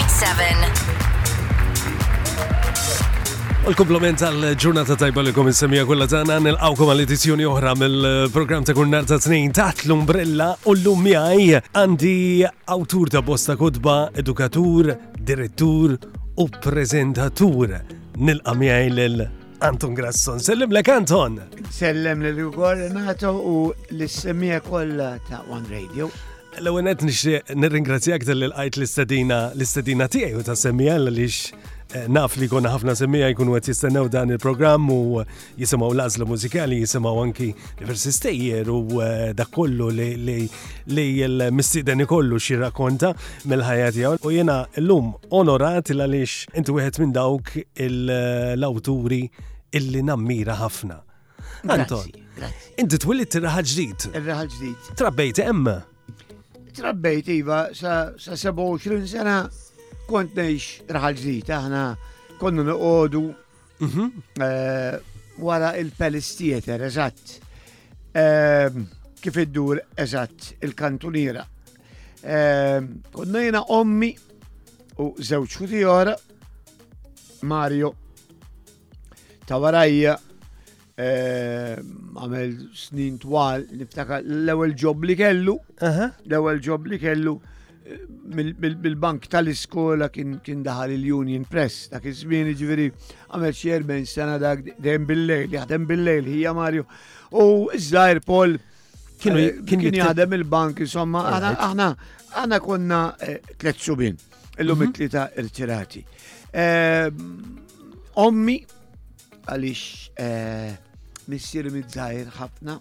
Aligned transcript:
U 3.65 3.69
l-komplement 3.71 4.19
għal-ġurnata 4.25 4.95
tajba 5.03 5.21
li 5.27 5.35
kom 5.37 5.49
insemmija 5.51 5.85
kulla 5.89 6.07
tana 6.09 6.37
nil-għawkom 6.41 6.89
għal-edizjoni 6.95 7.45
uħra 7.51 7.73
mill-program 7.77 8.63
ta' 8.65 8.77
kurnar 8.79 9.05
ta' 9.09 9.19
t-nejn 9.21 9.51
taħt 9.59 9.83
l-umbrella 9.89 10.49
u 10.65 10.71
l-lum 10.75 11.07
għandi 11.13 12.19
autur 12.77 13.07
ta' 13.13 13.23
bosta 13.27 13.55
kodba, 13.61 13.97
edukatur, 14.15 14.85
direttur 15.21 15.89
u 16.41 16.49
prezentatur 16.57 17.69
nil-qa 18.17 18.53
l-Anton 18.55 19.95
Grasson. 19.95 20.39
Sellim 20.41 20.71
lek 20.73 20.89
Anton! 20.89 21.41
Sellim 21.69 22.23
l 22.23 22.35
nato 22.97 23.33
u 23.45 23.59
l-semija 23.93 24.61
kolla 24.65 25.19
ta' 25.29 25.43
One 25.49 25.69
Radio 25.69 26.09
l-għonet 26.61 27.03
nir-ringrazzjak 27.57 28.25
tal-għajt 28.29 28.77
l-istadina 28.81 30.09
tiegħi 30.13 30.37
u 30.37 30.43
ta' 30.47 30.57
semmija 30.61 30.99
l 31.01 31.23
eh, 31.91 32.05
naf 32.13 32.37
li 32.41 32.47
kuna 32.53 32.71
ħafna 32.75 32.93
semmija 32.99 33.31
jkunu 33.33 33.55
qed 33.57 33.71
jistennew 33.73 34.05
dan 34.13 34.31
il-programm 34.35 34.85
u 34.95 35.23
jisimaw 35.61 35.91
għażla 35.95 36.27
mużikali, 36.29 36.77
jisimaw 36.85 37.19
anki 37.23 37.49
diversi 37.81 38.13
stejjer 38.15 38.69
u 38.73 38.83
eh, 39.03 39.33
dak 39.37 39.51
kollu 39.57 39.89
li 39.91 41.09
l-mistideni 41.27 42.09
kollu 42.09 42.39
xi 42.39 42.59
rakonta 42.61 43.11
mill-ħajja 43.51 43.89
tiegħu. 43.97 44.21
U 44.23 44.31
jiena 44.35 44.61
llum 44.85 45.15
onorat 45.35 45.91
għaliex 45.97 46.57
inti 46.61 46.77
wieħed 46.77 47.01
minn 47.03 47.17
dawk 47.17 47.57
l-awturi 47.81 49.23
illi 49.81 50.05
nammira 50.07 50.59
ħafna. 50.63 51.01
Anton, 51.73 52.53
inti 52.81 53.01
twilli 53.03 53.27
t-raħal 53.33 53.67
ġdid. 53.75 54.11
Il-raħal 54.19 54.77
Trabbejt 55.03 55.41
emma 55.47 55.81
trabbejt 56.81 57.29
iva 57.35 57.59
sa 57.77 57.91
sa 58.17 58.37
27 58.51 59.05
sena 59.07 59.35
kont 60.09 60.33
neħx 60.35 60.83
raħal 60.97 61.15
ġdijt, 61.21 61.51
aħna 61.57 61.83
konna 62.41 62.75
uh, 62.75 63.33
wara 65.45 65.75
il-Palace 65.79 66.37
Theater, 66.41 66.81
eżatt. 66.89 67.37
Uh, 68.15 68.71
Kif 69.21 69.37
id-dur, 69.45 69.77
eżatt, 70.01 70.39
il-kantuniera. 70.65 71.43
Ehm, 72.25 72.85
konna 73.13 73.39
jena 73.45 73.61
ommi 73.77 74.09
u 75.01 75.03
zewċu 75.21 75.83
ora 75.89 76.15
Mario 77.49 77.91
ta' 79.49 79.59
warajja 79.63 80.13
Ehm, 81.01 81.93
għamel 82.21 82.51
snin 82.77 83.15
twal, 83.23 83.63
niftaka 83.79 84.19
l-ewel 84.21 84.75
ġob 84.77 85.07
li 85.09 85.15
kellu, 85.17 85.55
l-ewel 85.81 86.59
ġob 86.65 86.91
li 86.91 86.99
kellu 87.01 87.33
bil-bank 88.31 89.25
eh, 89.25 89.31
tal-iskola 89.33 90.11
kien 90.13 90.61
daħal 90.67 90.93
il-Union 90.99 91.47
Press, 91.49 91.87
dak 91.93 92.05
iż-żmien 92.11 92.51
ġifieri 92.53 92.89
għamel 93.31 93.55
xi 93.57 94.03
sena 94.13 94.37
dak 94.43 94.61
dejjem 94.83 95.07
bil-lejl, 95.09 95.55
jaħdem 95.57 95.87
bil-lejl 95.89 96.29
hija 96.35 96.53
Mario. 96.59 96.85
U 97.33 97.49
iż 97.73 97.89
żajr 97.95 98.21
Paul 98.29 98.59
eh, 98.59 98.61
kien 99.65 99.89
jaħdem 100.03 100.37
il-bank, 100.41 100.85
insomma, 100.85 101.25
aħna 101.71 101.89
aħna 102.43 102.61
konna 102.63 103.01
eh, 103.25 103.41
tlet 103.63 103.81
subin, 103.83 104.21
illum 104.61 104.83
mhm. 104.85 104.91
it-tlieta 104.91 105.31
irtirati. 105.41 106.05
Ehm, 106.61 107.33
ommi 108.21 108.61
għaliex 109.49 109.83
missieri 111.31 111.71
mid-żajr 111.75 112.29
ħafna. 112.39 112.77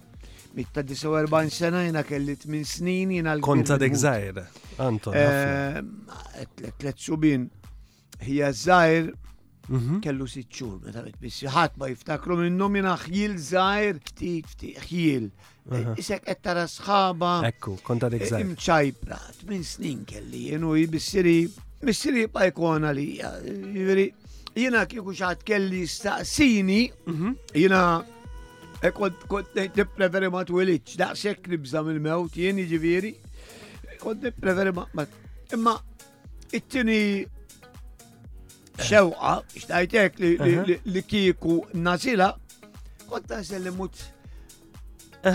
Mitta 0.58 0.82
49 0.82 1.50
sena 1.54 1.84
jena 1.86 2.02
kelli 2.02 2.34
8 2.36 2.64
snin 2.66 3.12
jena 3.14 3.36
l 3.36 3.42
Konta 3.44 3.76
dek 3.78 3.94
żajr, 4.02 4.40
Anton. 4.82 5.14
Eh, 5.14 6.46
tlet 6.80 6.98
subin, 6.98 7.44
hija 8.26 8.48
żajr 8.52 9.12
mhm. 9.70 10.00
kellu 10.02 10.26
sitxur, 10.26 10.80
meta 10.82 11.04
bit 11.06 11.20
bissi 11.22 11.46
ħat 11.54 11.78
ma 11.78 11.90
jiftakru 11.92 12.40
minnhom 12.42 12.80
jena 12.80 12.96
xjil 13.04 13.38
żajr 13.46 14.02
ftit 14.10 14.50
ftit 14.56 14.82
xjil. 14.88 15.30
Eh, 15.70 15.92
isek 16.02 16.26
etta 16.34 16.56
rasħaba. 16.58 17.36
Ekku, 17.52 17.78
konta 17.86 18.10
dek 18.10 18.26
żajr. 18.26 18.40
Eh, 18.40 18.48
Imċajbra, 18.50 19.20
8 19.46 19.70
snin 19.76 20.02
kelli 20.10 20.48
jenu 20.50 20.74
jibissiri 20.82 21.38
missiri 21.86 22.26
pa' 22.28 22.48
bajkona 22.50 22.90
li 22.92 23.04
jiviri 23.20 24.08
jena 24.58 24.82
kieku 24.90 25.14
xaħat 25.16 25.46
kelli 25.46 25.86
staqsini 25.88 26.80
mhm. 27.06 27.38
jena 27.56 27.84
E 28.82 28.88
Kont 28.96 29.14
kont 29.28 29.46
preferi 29.98 30.26
e 30.26 30.32
ma 30.32 30.40
twilic, 30.44 30.84
twilitx, 30.96 31.16
sekk 31.20 31.48
nibżam 31.52 31.90
il 31.92 31.98
mewt 32.00 32.36
jeni 32.36 32.64
ġiviri. 32.68 33.10
Kont 34.00 34.24
preferi 34.40 34.72
ma 34.72 34.86
imma 35.54 35.74
it 36.50 36.64
tini 36.72 37.26
xewqa, 38.78 39.34
xtajtek 39.60 40.16
li 40.92 41.02
kiku 41.04 41.58
nazila, 41.74 42.30
kont 43.08 43.28
nasel 43.28 43.68
li 43.68 43.74
mut 43.76 43.94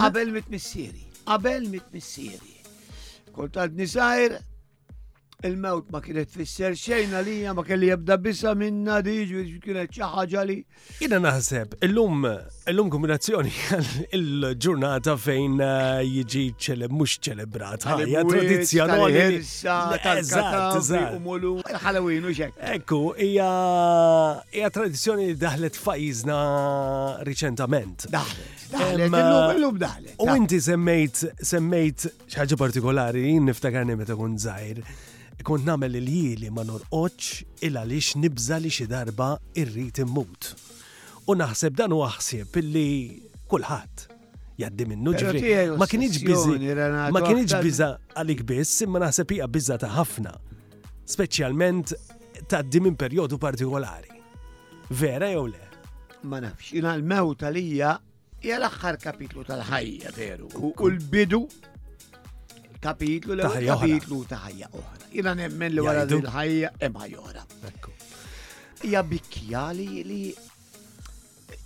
qabel 0.01 0.33
mit 0.33 0.49
missieri, 0.49 1.05
qabel 1.27 1.69
mit 1.69 1.85
missieri. 1.93 2.51
Kont 3.35 3.53
għad 3.61 3.77
nisajr, 3.77 4.39
il-mewt 5.43 5.89
ma 5.91 5.99
kienet 6.01 6.31
fisser 6.31 6.73
xejn 6.79 7.11
għalija 7.19 7.53
ma 7.57 7.63
kelli 7.67 7.89
jibda 7.89 8.15
bissa 8.23 8.53
minna 8.57 9.01
diġi 9.03 9.57
kienet 9.63 9.91
xaħġa 9.93 10.43
li. 10.47 10.55
Jina 11.03 11.19
naħseb, 11.21 11.75
illum, 11.85 12.23
illum 12.71 12.91
kombinazzjoni 12.93 13.51
il-ġurnata 14.17 15.15
fejn 15.19 15.57
eh, 15.65 16.01
jiġi 16.07 16.45
ċeleb, 16.67 16.95
mux 16.95 17.17
ċelebrat, 17.27 17.83
ħajja 17.91 18.23
tradizjonali. 18.31 19.23
Il-Halloween 21.19 22.29
u 22.31 22.35
Ekku, 22.71 23.01
hija 23.21 24.69
tradizjoni 24.73 25.29
li 25.33 25.37
daħlet 25.43 25.77
fajizna 25.77 26.39
riċentament. 27.27 28.07
Daħlet, 28.13 28.53
daħlet, 28.71 29.57
illum 29.59 29.83
daħlet. 29.83 30.15
U 30.23 30.31
inti 30.35 30.61
semmejt, 30.63 31.25
semmejt 31.43 32.07
xaħġa 32.31 32.59
partikolari, 32.63 33.33
niftakar 33.49 33.83
meta 33.95 34.15
kun 34.17 34.37
zaħir 34.41 34.81
kont 35.43 35.63
namel 35.65 35.95
il 35.95 36.37
li 36.39 36.49
ma 36.53 36.63
norqoċ 36.63 37.67
il 37.67 37.75
għaliex 37.77 38.15
nibża 38.23 38.59
li 38.61 38.69
xi 38.71 38.87
darba 38.87 39.35
irrit 39.57 39.99
immut. 39.99 40.55
U 41.27 41.35
naħseb 41.35 41.75
dan 41.75 41.91
u 41.91 41.99
aħseb 42.05 42.55
illi 42.61 43.21
kulħadd 43.49 44.07
jaddi 44.61 44.85
minnu 44.87 45.11
ġifri. 45.11 45.77
Ma 45.77 45.85
kienx 45.89 46.21
biżi. 46.23 46.73
Ma 47.11 47.21
kienieġ 47.25 47.55
biża 47.61 47.91
għalik 48.15 48.45
biss, 48.47 48.81
imma 48.85 49.01
naħseb 49.05 49.35
hija 49.37 49.47
biża 49.47 49.77
ta' 49.81 49.89
ħafna. 49.97 50.33
Speċjalment 51.05 51.93
taddi 52.49 52.79
minn 52.81 52.95
perjodu 52.95 53.37
partikolari. 53.37 54.13
Vera 54.89 55.29
jew 55.33 55.47
le? 55.51 55.61
Ma 56.29 56.39
nafx, 56.41 56.71
jina 56.73 56.93
l-mewt 56.97 57.43
għalija 57.45 57.95
hija 58.45 58.59
l-aħħar 58.61 58.97
kapitlu 59.01 59.45
tal-ħajja 59.45 60.13
veru. 60.15 60.49
U 60.57 60.71
l-bidu 60.89 61.43
kapitlu 62.85 63.33
l 63.35 63.45
kapitlu 63.45 64.23
ta' 64.29 64.45
oħra. 64.51 65.11
Jina 65.13 65.33
nemmen 65.39 65.73
li 65.73 65.81
wara 65.83 66.05
l-ħajja 66.07 66.71
hemm 66.81 66.99
ħajja 67.01 67.23
oħra. 67.23 67.45
bikkja 69.11 69.63
li 69.77 70.05
li 70.09 70.21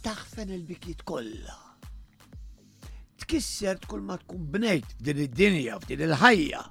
taħfen 0.04 0.54
il-bikjiet 0.56 1.04
kollha. 1.06 1.58
Tkisser 3.20 3.80
tkun 3.84 4.06
ma 4.08 4.16
tkun 4.24 4.46
bnejt 4.54 4.96
f'din 5.02 5.24
id-dinja, 5.26 5.80
f'din 5.84 6.06
il-ħajja. 6.08 6.64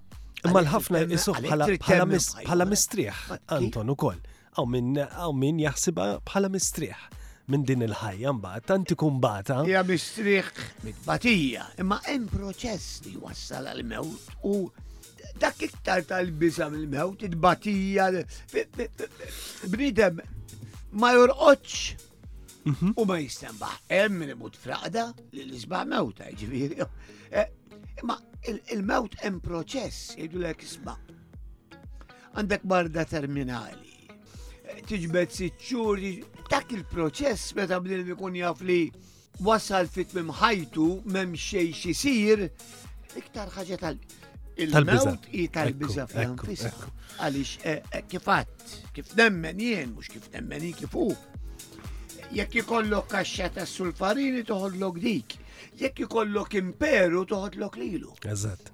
Imma 0.48 0.62
l-ħafna 0.64 1.04
jisuh 1.04 1.44
bħala 1.44 2.66
mistrieħ, 2.72 3.22
Anton 3.58 3.94
ukoll. 3.94 4.20
Aw 4.58 5.32
min 5.44 5.60
jaħsibha 5.66 6.16
bħala 6.26 6.50
mistrieħ 6.56 7.17
minn 7.48 7.64
din 7.64 7.80
il-ħajja 7.86 8.32
mbagħad, 8.36 8.64
tant 8.68 8.90
ikun 8.92 9.18
bata. 9.24 9.62
Hija 9.64 9.80
mistrieħ 9.88 10.48
mit-batija, 10.84 11.64
imma 11.80 11.96
hemm 12.10 12.26
proċess 12.28 13.00
li 13.06 13.14
wassal 13.22 13.70
għal-mewt 13.70 14.44
u 14.50 14.56
dak 15.40 15.62
iktar 15.64 16.04
tal-bisa 16.10 16.68
mill-mewt, 16.72 17.24
it 17.26 17.36
batija 17.40 18.08
bnidem 19.72 20.18
ma 21.00 21.12
jorqodx 21.14 21.76
mhm. 22.66 22.92
u 23.00 23.08
ma 23.08 23.18
jistembaħ. 23.22 23.78
Hemm 23.96 24.20
min 24.26 24.34
imut 24.36 24.58
fraqda 24.60 25.08
li 25.32 25.46
l-isbaħ 25.48 25.88
mewta, 25.94 26.28
ġifieri. 26.36 26.84
Eh, 27.32 27.48
ma 28.04 28.20
il-mewt 28.44 29.16
hemm 29.24 29.40
proċess, 29.44 30.12
jgħidu 30.18 30.44
lek 30.44 30.68
isma' 30.68 30.98
għandek 32.36 32.68
barda 32.68 33.06
terminali. 33.08 33.88
Eh, 34.68 34.82
tiġbed 34.84 35.32
sitt 35.32 35.64
dak 36.50 36.70
il-proċess 36.72 37.52
meta 37.58 37.76
bnidem 37.82 38.14
ikun 38.14 38.36
jaf 38.38 38.60
li 38.64 38.82
wasal 39.44 39.88
fit 39.92 40.14
minn 40.16 40.30
ħajtu 40.32 40.86
m'hemm 41.04 41.36
xejn 41.36 41.74
xisir, 41.76 42.46
iktar 43.20 43.50
ħaġa 43.52 43.76
tal- 43.82 43.98
il-mewt 44.58 45.28
i 45.38 45.44
tal-biza 45.54 46.06
fl-anfisa. 46.10 46.70
Għalix 47.22 47.52
e, 47.68 47.74
e, 47.94 48.00
kifat, 48.10 48.72
kif 48.96 49.10
nemmen 49.18 49.60
jien, 49.62 49.92
mux 49.94 50.08
kif 50.10 50.24
nemmen 50.32 50.64
jien 50.66 50.78
kifu. 50.80 51.08
Jekk 52.34 52.58
ikollok 52.64 53.06
kaxxa 53.12 53.50
ta' 53.54 53.66
sulfarini 53.68 54.40
toħodlok 54.48 54.98
dik. 55.04 55.36
Jekk 55.82 56.02
ikollok 56.08 56.56
imperu 56.58 57.22
toħodlok 57.30 57.78
lilu. 57.80 58.16
Eżatt. 58.28 58.72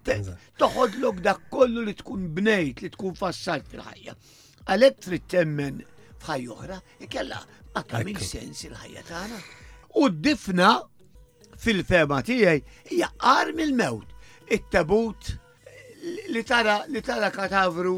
Toħodlok 0.63 1.21
dak 1.27 1.43
kollu 1.53 1.85
li 1.89 1.95
tkun 1.99 2.31
bnejt, 2.39 2.83
li 2.87 2.95
tkun 2.95 3.15
fassalt 3.19 3.69
fil-ħajja. 3.75 4.17
Għalek 4.65 4.99
trid 5.07 5.29
temmen 5.37 5.83
f'ħajja 6.25 6.55
oħra, 6.57 6.81
ikella 7.05 7.43
e 7.43 7.64
Għakka 7.75 8.01
minn 8.07 8.23
sens 8.23 8.61
il-ħajja 8.69 9.01
tagħna. 9.09 9.39
U 9.99 10.09
d-difna 10.13 10.67
fil-fema 11.59 12.21
tiegħi 12.27 12.91
hija 12.95 13.09
qar 13.19 13.55
il 13.67 13.73
mewt 13.75 14.11
It-tabut 14.47 15.33
li 16.31 16.43
tara 16.45 16.83
li 16.93 17.01
tara 17.03 17.31
katavru 17.33 17.97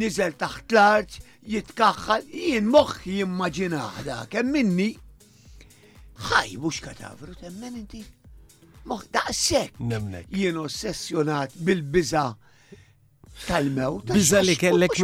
niżel 0.00 0.32
taħt 0.40 0.72
l-art, 0.74 1.14
jitkaħħal, 1.48 2.22
jien 2.32 2.66
moħħ 2.68 2.96
jimmaġinaħ 3.14 4.00
dak, 4.06 4.34
hemm 4.40 4.54
minni 4.56 4.88
ħaj 6.28 6.56
mhux 6.62 6.82
katavru 6.86 7.36
temmen 7.42 7.76
inti. 7.82 8.02
Moħħ 8.88 9.06
daqshekk. 9.16 9.80
Jien 10.36 10.58
ossessjonat 10.64 11.56
bil-biża' 11.64 12.26
Tal-mewt. 13.48 14.12
Bizza 14.14 14.40
li 14.46 14.54
kellek 14.56 14.98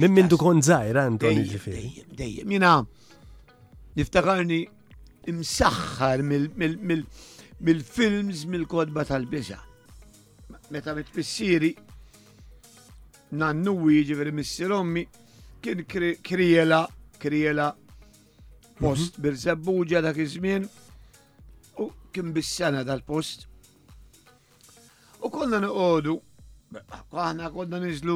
minn 0.00 0.12
mindu 0.14 0.36
kon 0.38 0.60
zaħir, 0.62 0.96
Antoni 1.00 1.44
ġifir. 1.48 1.74
Dejjem, 2.16 2.50
jina, 2.54 2.74
niftakarni 3.96 4.60
imsaxħar 5.32 6.18
mill-films 7.64 8.44
mill-kodba 8.46 9.04
tal 9.08 9.26
bisa 9.26 9.58
Meta 10.70 10.94
mit-pissiri, 10.94 11.72
nannu 13.34 13.72
ġifiri 13.90 14.30
missir 14.36 14.70
ommi, 14.70 15.02
kien 15.64 15.82
kriela, 16.22 16.82
kriela 17.18 17.72
post 18.78 19.12
mhm. 19.18 19.22
bil-zabbuġa 19.24 20.00
dak 20.06 20.16
iż-żmien 20.22 20.62
u 21.82 21.84
kien 22.14 22.28
bis-sena 22.36 22.80
dal-post. 22.86 23.38
U 25.20 25.22
konna 25.32 25.58
noqogħdu 25.66 26.14
Aħna 26.72 27.48
konna 27.50 27.78
niżlu 27.82 28.14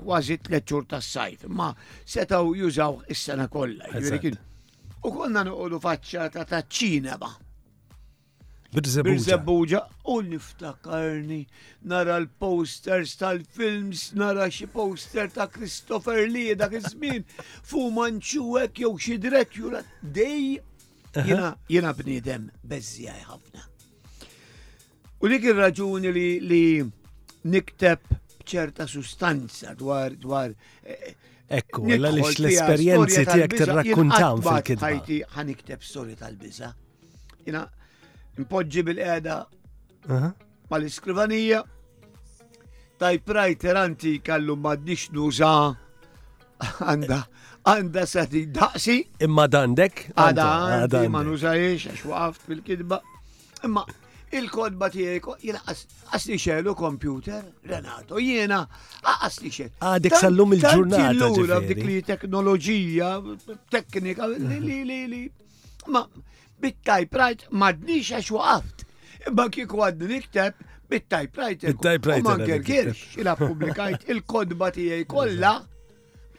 kważi 0.00 0.36
tliet 0.44 0.66
xhur 0.68 0.84
tas-sajf, 0.90 1.46
ma 1.48 1.70
setaw 2.04 2.50
jużaw 2.58 2.98
is-sena 3.14 3.46
kollha. 3.48 3.88
Jiġifieri 3.94 4.36
u 5.08 5.12
konna 5.16 5.42
noqogħdu 5.48 5.78
faċċa 5.80 6.26
ta' 6.34 6.44
taċċina 6.50 7.16
ba' 7.22 7.30
bil 8.76 9.18
zebuġa 9.24 9.80
U 10.12 10.18
niftakarni 10.28 11.40
nara 11.92 12.18
l-posters 12.20 13.16
tal-films, 13.20 14.04
nara 14.20 14.50
xi 14.52 14.68
poster 14.72 15.32
ta' 15.32 15.48
Christopher 15.54 16.28
Lee 16.28 16.54
dak 16.56 16.76
iż-żmien 16.78 17.24
fu 17.40 17.86
manċuwek 17.96 18.84
jew 18.84 18.92
xi 19.00 19.18
jura 19.56 19.80
Dej 20.02 20.58
jiena 21.16 21.92
bniedem 21.94 22.50
beżjaj 22.64 23.24
ħafna. 23.30 23.68
U 25.24 25.28
dik 25.30 25.44
ir-raġuni 25.52 26.10
li 26.12 26.66
nikteb 27.44 28.16
ċerta 28.46 28.86
sustanza 28.86 29.74
dwar 29.78 30.14
dwar. 30.18 30.54
Eh, 30.84 31.12
Ekku, 31.52 31.84
l 31.84 31.98
li 32.00 32.22
l-esperienzi 32.22 33.26
tijak 33.28 33.52
t-rakkuntaw 33.58 34.38
fil-kidba. 34.40 34.88
Ħajti 34.88 35.18
ħanikteb 35.34 35.82
storja 35.84 36.16
tal-biza. 36.22 36.70
Jina, 37.44 37.60
impoġġi 38.40 38.82
bil-qeda 38.88 39.36
mal-iskrivanija, 40.72 41.58
typewriter 43.02 43.76
antika 43.82 44.38
l-lum 44.40 44.64
maddix 44.64 45.10
nuża 45.12 45.52
għanda 46.86 47.20
għanda 47.68 48.06
sati 48.08 48.46
daqsi. 48.56 48.96
Imma 49.26 49.44
dandek? 49.46 50.06
Għanda, 50.16 51.04
ma 51.12 51.22
nużajiex, 51.28 51.90
għax 51.92 52.06
waqaft 52.08 52.42
fil-kidba. 52.48 53.02
Imma 53.68 53.84
il-kodba 54.36 54.88
tijek, 54.92 55.24
jena 55.44 55.60
għasli 55.68 56.38
xelu 56.40 56.72
kompjuter, 56.76 57.44
Renato, 57.68 58.18
jena 58.20 58.62
għasli 59.02 59.52
Ah, 59.80 59.98
dik 60.02 60.16
sallum 60.16 60.52
il-ġurnata. 60.56 61.12
L-lura 61.12 61.60
dik 61.66 61.82
li 61.84 62.00
teknoloġija, 62.08 63.10
teknika, 63.70 64.26
li 64.32 64.60
li 64.60 64.78
li. 64.88 64.98
li. 65.12 65.22
Ma 65.92 66.04
bit-typewrite 66.62 67.50
madnix 67.50 68.12
għax 68.12 68.30
waqaft. 68.38 68.84
Imma 69.28 69.48
kiku 69.52 69.76
għadni 69.84 70.08
nikteb 70.14 70.54
bit-typewriter. 70.90 71.72
Bit-typewriter. 71.72 72.28
Ma 72.30 72.36
nkerkirx, 72.40 73.06
il-publikajt 73.20 74.08
il-kodba 74.14 74.70
tijek 74.74 75.08
kolla, 75.12 75.56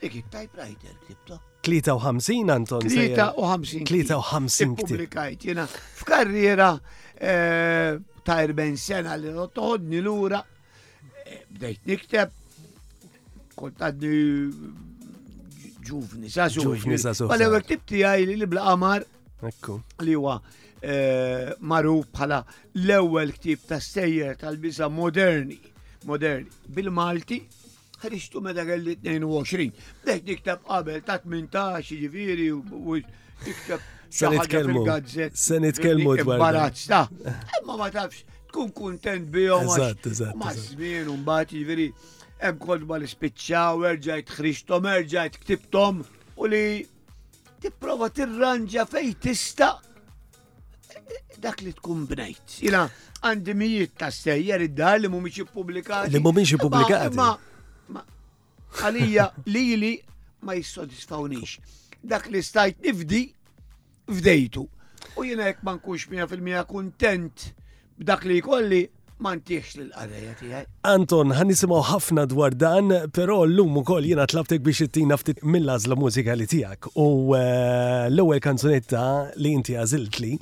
dik 0.02 0.22
il-typewriter 0.22 0.98
ktibta. 1.04 1.40
53 1.70 2.48
Anton. 2.50 2.80
53. 2.80 3.20
53. 3.84 4.62
Publikajt, 4.78 5.44
jena 5.44 5.66
f'karriera 6.00 6.72
eh, 7.16 7.98
ta' 8.24 8.38
40 8.44 8.76
sena 8.80 9.16
li 9.16 9.32
toħodni 9.32 10.00
l-ura, 10.02 10.42
eh, 11.24 11.42
bdejt 11.54 11.86
nikteb, 11.88 12.34
kont 13.56 13.80
għadni 13.80 14.16
ġuvni, 15.84 16.30
sa' 16.32 16.48
ġuvni. 16.52 16.98
Għalli 17.00 17.50
għek 17.50 17.72
tibti 17.72 18.04
għaj 18.04 18.26
li 18.30 18.38
li 18.42 18.48
bl-qamar. 18.50 19.08
Li 19.44 20.14
huwa 20.16 20.38
eh, 20.80 21.50
maruf 21.60 22.06
bħala 22.16 22.40
l-ewwel 22.82 23.34
ktib 23.36 23.66
ta' 23.68 23.80
sejjer 23.84 24.38
tal-biża 24.40 24.86
moderni, 24.92 25.58
moderni, 26.08 26.48
bil-Malti, 26.76 27.42
ħriġtu 28.04 28.40
meta 28.44 28.64
kelli 28.68 28.94
22. 29.04 29.68
Dek 30.06 30.24
niktab 30.28 30.64
qabel 30.68 31.02
ta' 31.06 31.20
18 31.22 32.00
ġifieri 32.02 32.48
u 32.52 32.98
niktab 33.00 33.92
Se 34.14 34.28
nitkellmu. 34.30 34.84
Se 35.34 35.56
nitkellmu 35.58 36.12
dwar. 36.22 36.38
Barazz 36.42 36.84
ta' 36.90 37.06
imma 37.60 37.76
ma 37.80 37.88
tafx 37.94 38.20
tkun 38.50 38.68
kuntent 38.74 39.26
bihom. 39.34 39.64
Eżatt, 39.66 40.06
eżatt. 40.12 40.36
Ma 40.38 40.52
żmien 40.54 41.08
u 41.10 41.16
mbagħad 41.22 41.56
jiġifieri 41.56 41.88
hemm 42.44 42.60
kolba 42.62 43.00
li 43.02 43.08
spiċċaw, 43.10 43.82
erġajt 43.90 44.30
ħriġtom, 44.36 44.86
erġajt 45.00 45.40
ktibtom 45.42 46.04
u 46.38 46.46
li 46.50 46.62
tipprova 47.64 48.12
tirranġa 48.14 48.84
fej 48.92 49.10
tista' 49.24 49.72
dak 51.42 51.64
li 51.66 51.72
tkun 51.80 52.04
bnejt. 52.08 52.60
Ila, 52.70 52.84
għandi 53.26 53.56
mijiet 53.58 53.96
ta' 53.98 54.12
stejjer 54.14 54.62
id-dar 54.68 55.02
li 55.02 55.10
mumiex 55.10 55.42
publikati. 55.50 56.14
Li 56.14 56.22
mumiex 56.22 56.54
publikati 56.62 57.18
għalija 57.92 59.28
li 59.48 59.64
li 59.78 59.92
ma 60.44 60.54
jissodisfawnix. 60.58 61.58
Dak 62.04 62.26
li 62.30 62.42
stajt 62.44 62.82
nifdi, 62.84 63.24
fdejtu. 64.12 64.66
U 65.16 65.24
jina 65.24 65.46
jek 65.50 65.62
man 65.64 65.78
kux 65.80 66.06
100% 66.10 66.66
kontent 66.68 67.50
b'dak 67.98 68.24
li 68.28 68.40
kolli 68.42 68.82
man 69.24 69.40
tiex 69.46 69.76
l-qarrija 69.80 70.32
tiegħi. 70.40 70.62
Anton, 70.90 71.30
ħan 71.32 71.48
nisimgħu 71.52 71.82
ħafna 71.90 72.24
dwar 72.28 72.52
dan, 72.58 72.90
però 73.14 73.42
llum 73.46 73.78
ukoll 73.80 74.08
jiena 74.08 74.26
tlabtek 74.28 74.64
biex 74.66 74.84
ittina 74.88 75.16
ftit 75.20 75.42
mill 75.44 75.70
mużika 76.02 76.34
li 76.36 76.48
tiegħek. 76.50 76.90
U 76.98 77.36
eh, 77.38 78.10
l-ewwel 78.10 78.42
kanzunetta 78.44 79.04
li 79.36 79.54
inti 79.56 79.78
għażiltli 79.78 80.34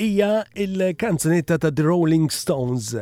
hija 0.00 0.32
il-kanzunetta 0.56 1.58
ta' 1.58 1.70
The 1.70 1.84
Rolling 1.84 2.28
Stones, 2.32 2.94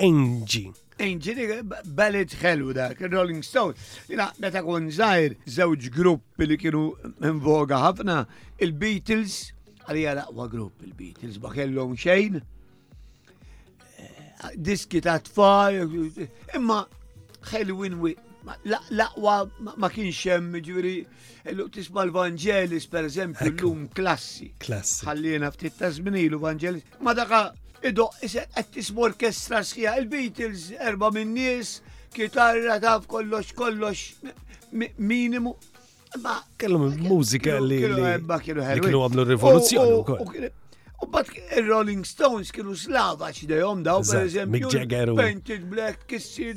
Angie. 0.00 0.72
Inġiri, 0.96 1.60
balet 1.94 2.32
ħelu 2.40 2.72
dak, 2.72 2.96
Rolling 3.12 3.42
Stone. 3.44 3.74
Jina, 4.08 4.32
meta 4.40 4.62
kon 4.64 4.86
zaħir, 4.88 5.34
zewġ 5.44 5.90
grupp 5.92 6.24
li 6.46 6.56
kienu 6.56 6.94
invoga 7.20 7.76
ħafna, 7.84 8.22
il-Beatles, 8.64 9.52
għalija 9.84 10.14
laqwa 10.16 10.46
grupp 10.48 10.80
il-Beatles, 10.86 11.36
ma 11.44 11.52
kellhom 11.52 11.92
xejn, 12.00 12.40
eh, 12.40 14.54
diski 14.56 15.02
ta' 15.04 15.18
tfal, 15.28 15.82
imma 16.56 16.80
ħelwin 17.50 18.00
wi. 18.00 18.12
Laqwa 18.94 19.34
ma 19.74 19.88
kienx 19.90 20.20
hemm 20.30 20.56
ġuri 20.62 21.00
tisma' 21.74 22.04
l-Vangelis 22.06 22.84
per 22.88 23.04
eżempju, 23.10 23.44
l 23.52 23.54
llum 23.58 23.88
klassi. 23.92 24.48
Klassi. 24.62 25.02
Ħallina 25.04 25.48
ftit 25.52 25.74
ta' 25.76 25.90
l 25.92 26.36
Vangelis. 26.38 26.80
Ma 27.00 27.12
daqa' 27.12 27.52
Ido, 27.84 28.08
iset 28.24 28.54
tismu 28.72 29.02
orkestra 29.06 29.60
sħiħa, 29.64 29.92
il-Beatles, 30.00 30.68
erba' 30.80 31.10
min-nies, 31.12 31.78
kitarra 32.14 32.78
taf 32.80 33.06
kollox 33.10 33.52
kollox 33.58 34.04
minimu. 34.98 35.52
Ma 36.22 36.38
kellu 36.56 36.78
mużika 37.02 37.58
li 37.60 37.80
kienu 37.82 39.02
għamlu 39.02 39.26
rivoluzzjoni 39.32 40.52
U 41.04 41.08
bat 41.12 41.28
il-Rolling 41.58 42.06
Stones 42.08 42.48
kienu 42.56 42.72
slava 42.72 43.28
xidejom 43.36 43.82
daw, 43.84 44.00
per 44.00 44.22
eżempju. 44.30 44.62
Mick 44.64 44.72
Jagger. 44.78 45.10
Painted 45.18 45.66
Black, 45.68 46.06
kissi, 46.08 46.54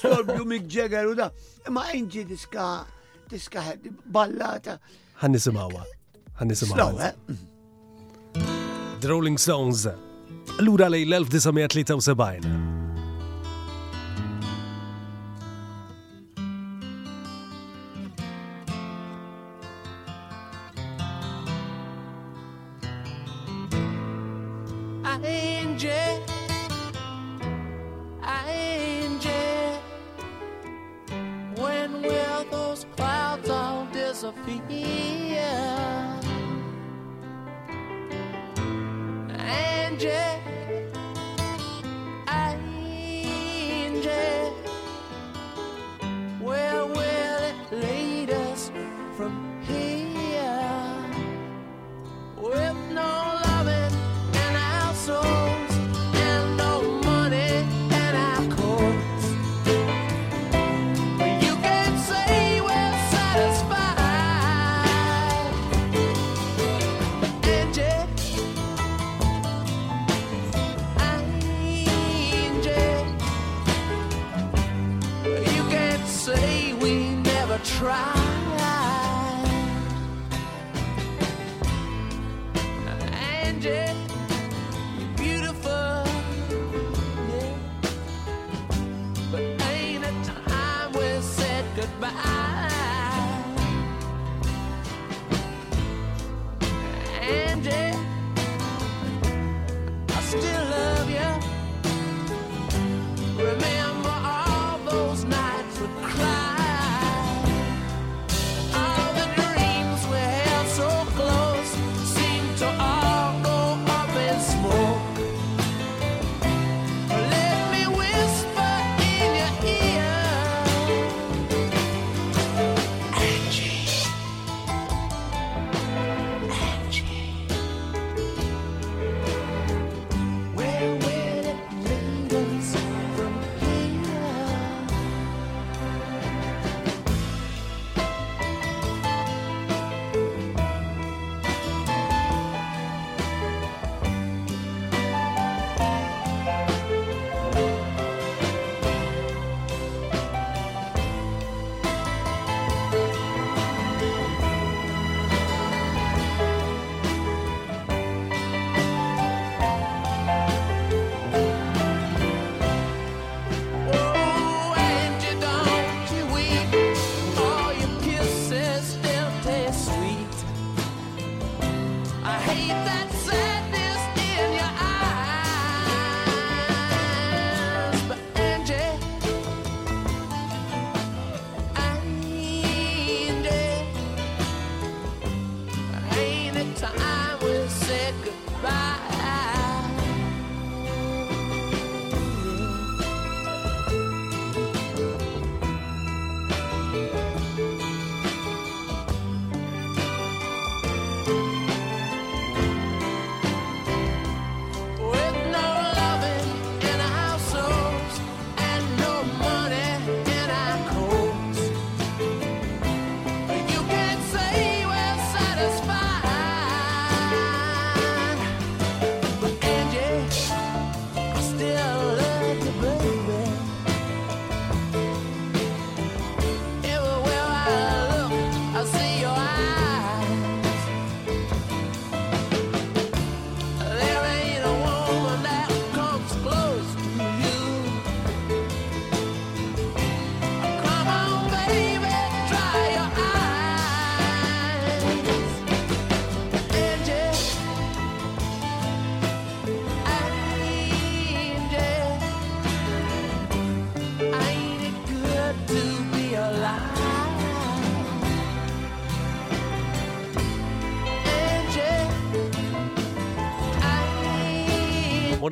storbju 0.00 0.42
Mick 0.50 0.66
Jagger 0.66 1.06
u 1.06 1.14
da. 1.20 1.28
Ma 1.70 1.84
enġi 1.94 2.24
diska, 2.26 2.64
diska 3.30 3.62
ballata. 4.10 4.74
Għannisimawa. 5.22 5.84
Għannisimawa. 6.40 7.12
Eh? 7.12 8.42
The 8.42 9.06
Rolling 9.12 9.38
Stones 9.38 9.86
lura 10.60 10.88
lejl 10.88 11.14
1973. 11.24 12.65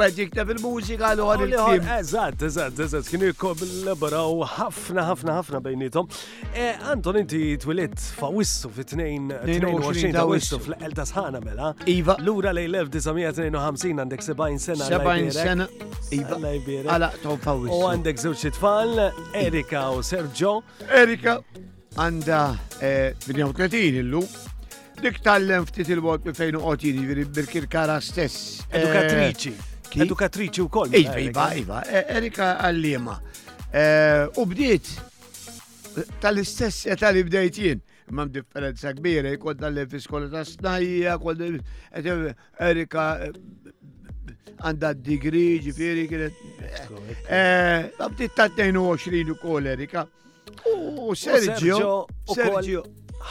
Wed 0.00 0.16
jiktab 0.16 0.48
il-mużika 0.54 1.10
l-għor 1.12 1.42
il-tim. 1.44 1.88
Eżat, 1.98 2.40
eżat, 2.46 2.78
eżat, 2.80 3.08
kienu 3.10 3.26
jikkollaboraw 3.28 4.30
ħafna, 4.48 5.02
ħafna, 5.10 5.34
ħafna 5.36 5.60
bejnietom. 5.60 6.06
Eh, 6.56 6.78
Anton, 6.88 7.18
inti 7.20 7.40
twilit 7.60 7.98
fawissu 8.16 8.70
fit-22 8.78 10.14
ta' 10.16 10.24
wissu 10.30 10.56
fl-qel 10.62 10.94
ta' 10.96 11.04
sħana 11.10 11.42
mela. 11.44 11.74
Iva. 11.98 12.16
Lura 12.24 12.54
lej 12.56 12.70
1952 12.70 13.92
għandek 14.00 14.24
70 14.24 14.64
sena. 14.70 14.88
70 14.88 15.36
sena. 15.36 15.68
Iva. 16.16 16.40
Għala, 16.80 17.10
tom 17.22 17.36
fawissu. 17.38 17.76
U 17.76 17.84
għandek 17.92 18.22
zewċ 18.24 18.54
tfal, 18.56 18.96
Erika 19.36 19.90
u 19.92 20.00
Sergio. 20.02 20.62
Erika. 21.02 21.36
Għanda 21.98 22.44
38 22.78 23.68
eh, 23.68 24.00
illu. 24.00 24.24
Dik 25.00 25.20
tal-lem 25.24 25.64
ftit 25.68 25.92
il-wot 25.92 26.24
fejn 26.36 26.56
uqot 26.60 26.88
jini, 26.88 27.04
jiġifieri 27.04 27.32
bil-kirkara 27.40 28.00
stess. 28.04 28.62
Edukatriċi. 28.70 29.52
Eh, 29.58 29.66
Tabakki. 29.90 30.06
Edukatriċi 30.06 30.62
u 30.62 30.68
koll. 30.68 30.94
Iva, 30.94 31.16
iva, 31.18 31.46
iva. 31.54 31.80
Erika 31.86 32.42
iva, 32.42 32.52
e- 32.52 32.66
Allima. 32.66 33.20
Eh, 33.72 34.26
u 34.36 34.46
bdiet 34.50 34.88
tal-istess 36.20 36.86
eh, 36.90 36.96
tal-li 36.98 37.22
bdejt 37.24 37.58
jien 37.58 37.80
Mam 38.10 38.26
differenza 38.34 38.90
kbira, 38.90 39.30
jkod 39.36 39.60
dalle 39.62 39.84
fi 39.86 40.00
skola 40.02 40.26
ta' 40.26 40.42
snajja, 40.44 41.12
kod 41.22 41.44
Erika 42.58 43.04
għanda 44.66 44.88
d-digri, 44.98 45.60
ġifiri, 45.62 46.08
kienet. 46.10 46.40
Għabdi 47.30 48.26
ta' 48.34 48.48
22 48.56 49.30
u 49.30 49.36
kol, 49.38 49.68
Erika. 49.70 50.02
U 50.74 51.14
Sergio, 51.14 52.02
Sergio. 52.34 52.82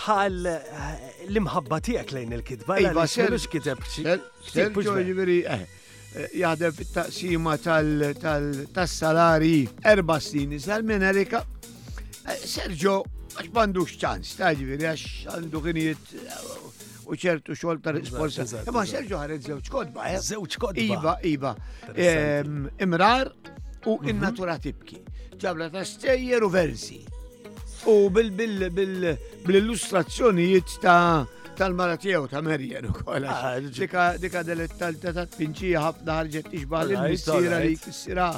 ħal 0.05 0.47
l-imħabba 0.47 1.81
tijak 1.83 2.15
lejn 2.15 2.37
il-kidba. 2.39 2.79
Iva, 2.79 3.03
Sergio, 3.03 3.59
Sergio, 4.39 4.95
ġifiri, 4.95 5.41
eh. 5.43 5.59
Eh, 6.17 6.25
jaħdem 6.41 6.71
fit-taqsima 6.73 7.51
tal-salari 7.61 9.59
erba 9.91 10.15
snin 10.17 10.55
iżgħar 10.57 10.81
minn 10.89 11.05
Erika. 11.05 11.37
Eh, 11.43 12.33
Sergio 12.49 13.03
għax 13.37 13.49
m'għandux 13.53 13.91
ċans, 14.01 14.31
ta' 14.39 14.49
għax 14.55 15.05
għandu 15.35 15.59
kinijiet 15.67 16.01
eh, 16.17 16.41
u 17.05 17.13
ċertu 17.13 17.53
xogħol 17.53 17.77
ta' 17.85 17.93
risposta. 17.99 18.41
Ma 18.73 18.83
Sergio 18.89 19.21
ħareġ 19.21 19.41
żewġ 19.51 19.65
kodba, 19.75 19.99
żewġ 20.31 20.51
kodba. 20.65 20.81
Iva, 20.81 21.13
iva. 21.29 21.51
Imrar 22.87 23.27
u 23.85 23.93
mhm. 23.99 24.09
in-natura 24.09 24.55
tibki. 24.65 24.99
Ġabla 25.39 25.69
ta' 25.77 25.85
stejjer 25.85 26.41
u 26.41 26.49
versi. 26.49 26.99
U 27.87 28.09
bil-illustrazzjonijiet 28.11 30.79
ta' 30.83 31.21
tal-mara 31.59 31.97
tiegħu 31.99 32.29
ta' 32.31 32.39
Merjen 32.43 32.87
kolla. 32.95 33.33
Ah, 33.33 33.57
dika 33.79 34.03
dika 34.23 34.43
tal-ta' 34.47 35.25
pinċija 35.35 35.81
ħafna 35.83 36.15
ħarġet 36.21 36.47
tixbaħ 36.53 36.85
lil 36.91 37.03
missira 37.11 37.59
li 37.65 37.73
kissira 37.83 38.29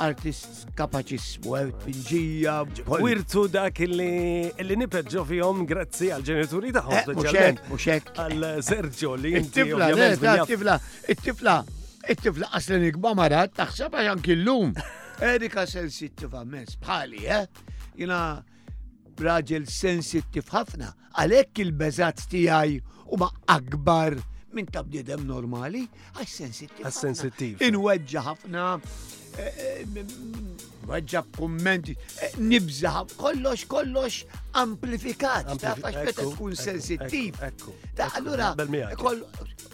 artist 0.00 0.46
ah, 0.48 0.72
kapaċismu, 0.78 1.56
pinġija. 1.84 2.54
Wirtu 3.00 3.44
dak 3.52 3.80
li 3.84 4.76
niperġo 4.82 5.24
fihom 5.28 5.64
grazzi 5.68 6.10
għal 6.12 6.24
ġenituri 6.28 6.72
taħħom. 6.76 6.96
Eh, 6.98 7.10
muxek, 7.20 7.60
muxek. 7.72 8.12
Għal 8.26 8.46
Sergio 8.68 9.16
li 9.20 9.34
inti. 9.40 9.64
Tifla, 10.24 10.80
tifla, 11.06 11.58
tifla 12.10 12.48
aslen 12.56 12.84
ikba 12.90 13.14
marat 13.18 13.56
taħseb 13.60 13.96
għaxan 14.04 14.24
killum. 14.28 14.76
Erika 15.32 15.66
sensittiva 15.68 16.44
mens 16.48 16.78
bħali, 16.80 17.26
eh? 17.28 17.42
Jina 18.00 18.22
raġel 19.24 19.66
sensittiv 19.68 20.48
ħafna, 20.52 20.90
għalhekk 21.20 21.62
il-beżat 21.66 22.24
tiegħi 22.32 22.80
huma 23.12 23.28
akbar 23.52 24.16
minn 24.54 24.66
ta' 24.66 24.82
bniedem 24.82 25.22
normali, 25.28 25.84
għax 26.18 26.34
sensittiv. 26.40 26.86
Għax 26.88 27.00
sensittiv. 27.04 27.60
Inweġġa 27.62 28.22
ħafna, 28.26 28.64
eh, 29.38 29.60
eh, 29.66 30.86
weġġa 30.90 31.20
kummenti 31.36 31.94
eh, 31.94 32.32
nibża 32.42 33.04
kollox 33.20 33.66
kollox 33.70 34.24
amplifikat. 34.58 35.52
Ta' 35.62 35.76
għax 35.76 36.08
meta 36.08 36.26
tkun 36.32 36.56
sensittiv. 36.58 37.38
Ta' 37.98 38.10
allura, 38.18 38.54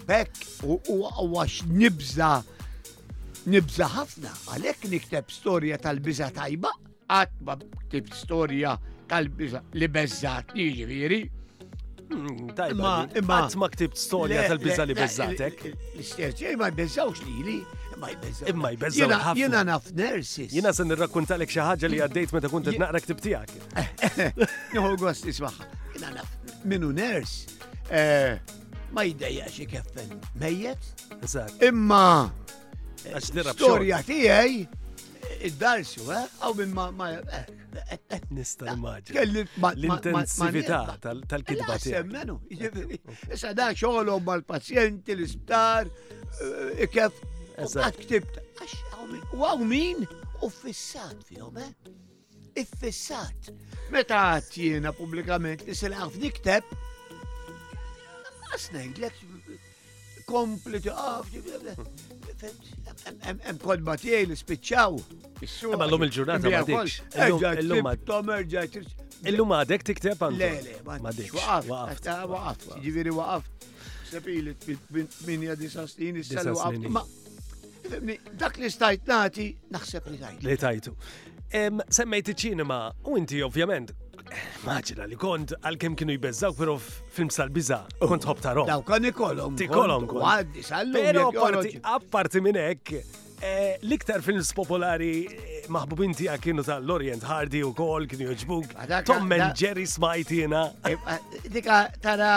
bekk 0.06 0.66
u 0.66 0.98
għax 1.06 1.70
nibza 1.72 2.34
nibza 3.46 3.86
ħafna, 3.94 4.30
għalhekk 4.56 4.90
nikteb 4.90 5.30
storja 5.32 5.78
tal 5.78 6.00
biza 6.04 6.28
tajba, 6.34 6.70
għatba 7.14 7.54
ktib 7.86 8.10
storja 8.18 8.74
tal-biza 9.10 9.62
li 9.78 9.88
bezzat 9.90 10.52
jiġifieri. 10.56 11.22
Hmm, 12.06 12.50
tajba, 12.54 12.90
imma 13.18 13.36
ma 13.58 13.68
ktibt 13.72 13.98
storja 13.98 14.44
tal-biza 14.50 14.84
li 14.86 14.94
bezzatek. 14.96 15.64
L-isterċej 15.96 16.58
ma 16.60 16.68
jbeżawx 16.70 17.25
lili, 17.26 17.56
ma 18.02 18.12
jbeżaw. 18.14 18.50
Imma 18.52 18.70
jbeżaw 18.76 19.10
ħafna. 19.12 19.40
Jena 19.42 19.64
naf 19.66 19.88
nersis. 19.98 20.54
Jena 20.54 20.70
se 20.76 20.86
nirrakkuntalek 20.86 21.50
xi 21.50 21.64
ħaġa 21.66 21.90
li 21.90 22.02
għaddejt 22.04 22.36
meta 22.36 22.50
kont 22.52 22.70
qed 22.70 22.80
naqra 22.82 23.00
ktib 23.04 23.25
tiegħek. 23.26 24.46
Nieħu 24.76 24.92
gost 25.02 25.26
ismaħħa. 25.34 25.68
Jena 25.96 26.12
naf 26.20 26.32
minu 26.70 26.90
ners. 26.94 27.34
Eh, 27.94 28.34
ma 28.94 29.04
jdejja 29.08 29.48
xi 29.50 29.66
keffen 29.75 30.14
mejjet. 30.38 30.90
Imma 31.66 32.04
storja 33.22 34.00
tiegħi 34.06 34.62
id-darsju, 35.40 36.02
eh? 36.12 36.25
Aw 36.40 36.52
minn 36.58 36.72
ma. 36.75 36.90
ma' 36.90 37.08
eh, 37.16 37.99
eh, 38.08 38.20
Nista 38.30 38.66
immaġin. 38.72 39.16
Ah, 39.60 39.75
L-intensività 39.75 40.84
tal-kidba 41.02 41.76
kitba 41.76 41.76
tiegħek. 41.80 42.08
tiegħu. 42.08 42.36
Jiġifieri, 42.52 42.99
issa 43.34 43.52
dak 43.54 43.76
xogħolhom 43.76 44.25
mal-pazjenti, 44.26 45.12
l-isptar, 45.16 45.90
kif 46.92 47.14
għad 47.56 48.00
ktibt. 48.02 48.38
Għaw 49.34 49.60
min 49.64 50.06
u 50.42 50.50
fissat 50.50 51.22
fihom, 51.28 51.56
eh? 51.60 51.90
Iffissat. 52.56 53.50
Meta 53.92 54.20
għat 54.32 54.52
jiena 54.56 54.92
publikament 54.96 55.66
li 55.66 55.75
se 55.76 55.90
għaf 55.92 56.16
nikteb, 56.22 56.64
għasnejlek 58.46 59.25
kompli 60.26 60.80
għaf, 60.80 61.26
ah, 61.26 61.82
Hemm 62.40 63.58
kodba 63.62 63.94
tiegħi 64.00 64.26
li 64.30 64.36
spiċċaw. 64.36 64.96
Ma 65.80 65.88
llum 65.88 66.04
il-ġurnata 66.06 66.50
ma 66.52 66.60
dikx. 66.68 67.18
Illum 67.64 67.90
Tomer 68.08 68.44
ġajt. 68.52 68.80
Illum 69.30 69.54
għadek 69.56 69.84
tikteb 69.88 70.25
għandu. 70.26 70.40
Le, 70.42 70.50
le, 70.66 70.80
ma 71.02 71.12
dikx. 71.16 71.32
Waqaft. 71.38 72.10
Waqaft. 72.32 72.75
Ġiviri 72.84 73.14
waqaft. 73.16 73.68
Sepili 74.10 74.52
minn 74.92 75.46
hija 75.46 75.56
disa 75.60 75.86
snin 75.90 76.20
issa 76.20 76.44
li 76.46 76.56
waqaft. 76.60 78.04
Dak 78.40 78.58
li 78.60 78.70
stajt 78.75 79.08
nagħti 79.10 79.49
naħseb 79.76 80.12
li 80.14 80.22
tajt. 80.25 80.44
Li 80.46 80.58
tajtu. 80.66 80.96
Semmejti 81.96 82.36
ċinema 82.42 82.80
u 83.08 83.16
inti 83.20 83.40
ovvjament 83.46 83.94
Maġina 84.67 85.06
li 85.08 85.17
kont 85.21 85.52
għal-kem 85.62 85.95
kienu 85.99 86.17
jibbezzaw, 86.17 86.54
pero 86.58 86.75
film 86.78 87.28
sal-biza, 87.32 87.80
kont 88.02 88.26
hop 88.26 88.41
ta' 88.43 88.54
rom. 88.58 88.67
Daw, 88.69 88.82
kan 88.89 89.06
ikolom. 89.06 89.54
Tikolom 89.58 90.08
kont. 90.10 90.25
Għaddi, 90.26 90.65
sallu. 90.67 90.97
Pero 91.00 91.26
parti, 91.36 91.75
apparti 91.95 92.43
minnek, 92.43 92.93
eh, 93.41 93.76
l-iktar 93.82 94.25
films 94.26 94.50
popolari 94.56 95.12
eh, 95.30 95.58
maħbubin 95.71 96.17
ti 96.19 96.28
kienu 96.43 96.65
ta' 96.67 96.78
l-Orient 96.82 97.26
Hardy 97.28 97.62
u 97.69 97.73
kol, 97.78 98.08
kienu 98.10 98.30
joġbuk. 98.32 98.75
Tom 99.08 99.30
and 99.36 99.54
Jerry 99.56 99.86
smajtina. 99.86 100.65
Eh, 100.91 100.99
dika, 101.52 101.84
tara, 102.02 102.32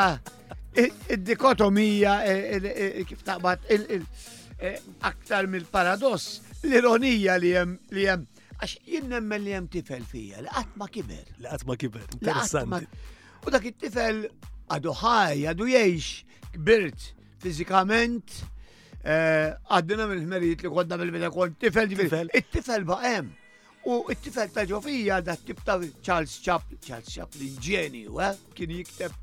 id-dikotomija, 0.77 2.19
kif 3.09 3.25
taqbat, 3.27 3.65
aktar 5.09 5.47
mill-paradoss, 5.49 6.41
l-ironija 6.67 7.39
li 7.41 7.55
jem 7.55 7.77
Għax 8.59 8.75
jien 8.91 9.05
nemmen 9.07 9.43
li 9.45 9.53
jem 9.53 9.67
tifel 9.71 10.01
fija 10.07 10.41
li 10.43 10.51
għatma 10.51 10.87
kiber. 10.91 11.27
Li 11.39 11.47
għatma 11.47 11.75
kiber. 11.79 12.03
Interessanti. 12.19 12.89
U 13.47 13.53
dak 13.53 13.67
it-tifel 13.69 14.25
għadu 14.67 14.91
ħaj, 14.99 15.43
għadu 15.53 15.67
jiex, 15.71 16.09
kbirt 16.57 17.05
fizikament, 17.39 18.33
eh, 19.03 19.53
għaddina 19.77 20.09
minn 20.11 20.25
ħmerijiet 20.27 20.65
li 20.65 20.73
għodna 20.75 20.99
bil-bida 20.99 21.31
kon 21.31 21.55
tifel 21.55 21.87
tifel. 21.93 22.33
il 22.35 22.49
tifel 22.51 22.83
ba' 22.89 22.99
hemm. 23.07 23.31
U 23.87 24.01
il 24.11 24.19
tifel 24.19 24.51
ta' 24.51 24.67
ġofija 24.67 25.21
da' 25.23 25.37
tip 25.39 25.63
ta' 25.63 25.79
Charles 26.03 26.35
Chaplin, 26.43 26.83
Charles 26.83 27.15
Chaplin 27.15 27.55
ġenju, 27.63 28.19
eh? 28.27 28.35
kien 28.57 28.75
jikteb 28.75 29.15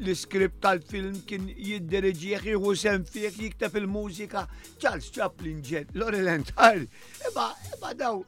l 0.00 0.16
skript 0.16 0.62
tal-film, 0.64 1.12
kien 1.28 1.44
jiddirġieħ, 1.52 2.48
jieħu 2.54 2.72
sem 2.74 3.04
fieħ, 3.04 3.36
jikteb 3.50 3.80
il-mużika, 3.82 4.46
Charles 4.80 5.12
Chaplin 5.12 5.60
ġen, 5.60 5.92
l 5.92 6.26
Entari. 6.38 6.88
Eba, 7.28 7.50
eba 7.76 7.92
daw, 7.94 8.24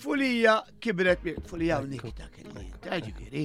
Fulija 0.00 0.64
kibret 0.80 1.18
fulija 1.48 1.80
unikta 1.82 2.26
kien. 2.34 2.52
Taġifiri. 2.84 3.44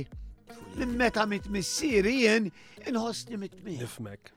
Minn 0.80 0.94
meta 0.98 1.26
mitmissieri 1.28 2.14
jien 2.24 2.50
inħossni 2.88 3.40
mi. 3.42 3.50
Nifmek. 3.66 4.32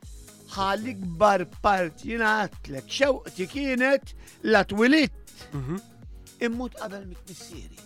Għalli 0.55 0.95
gbar 1.03 1.45
part 1.65 2.05
jina 2.07 2.33
għatlek 2.45 2.89
xewqti 2.99 3.47
kienet 3.53 4.15
la 4.47 4.63
twilit. 4.71 5.35
Mhm. 5.53 5.81
Immut 6.49 6.75
qabel 6.81 7.07
mitmissieri. 7.11 7.81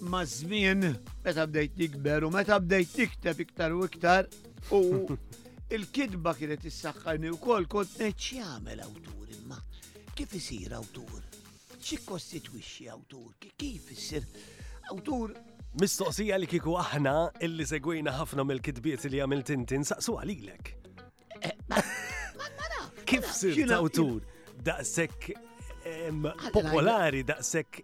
Ma' 0.00 0.24
żmien 0.24 0.86
meta 1.26 1.44
bdejt 1.46 1.76
nikber 1.76 2.24
u 2.24 2.30
meta 2.32 2.58
bdejt 2.64 2.94
nikteb 3.02 3.40
iktar 3.44 3.72
u 3.76 3.84
iktar 3.88 4.28
u 4.72 4.80
il-kidba 5.74 6.34
kienet 6.38 6.64
issaħħarni 6.70 7.32
u 7.34 7.40
kol 7.42 7.68
kont 7.70 7.98
neċ 8.00 8.30
jagħmel 8.40 8.80
awtur 8.88 9.34
imma 9.36 9.58
kif 10.18 10.32
isir 10.38 10.72
awtur? 10.80 11.18
Ċ'i 11.80 11.96
x'ikkostituixxi 11.96 12.86
awtur? 12.92 13.32
Kif 13.58 13.86
issir 13.94 14.24
awtur 14.92 15.32
Mistoqsija 15.80 16.36
li 16.42 16.48
kiku 16.50 16.72
aħna 16.76 17.12
illi 17.46 17.64
segwejna 17.70 18.12
ħafna 18.18 18.44
mill-kitbiet 18.48 19.04
li 19.12 19.20
għamilt 19.22 19.52
inti 19.54 19.76
nsaqsu 19.78 20.16
għalilek. 20.18 20.70
Eh, 21.46 21.84
kif 23.06 23.28
sirt 23.36 23.70
awtur? 23.76 24.16
Daqsek 24.66 25.28
popolari, 26.56 27.22
daqsek 27.22 27.78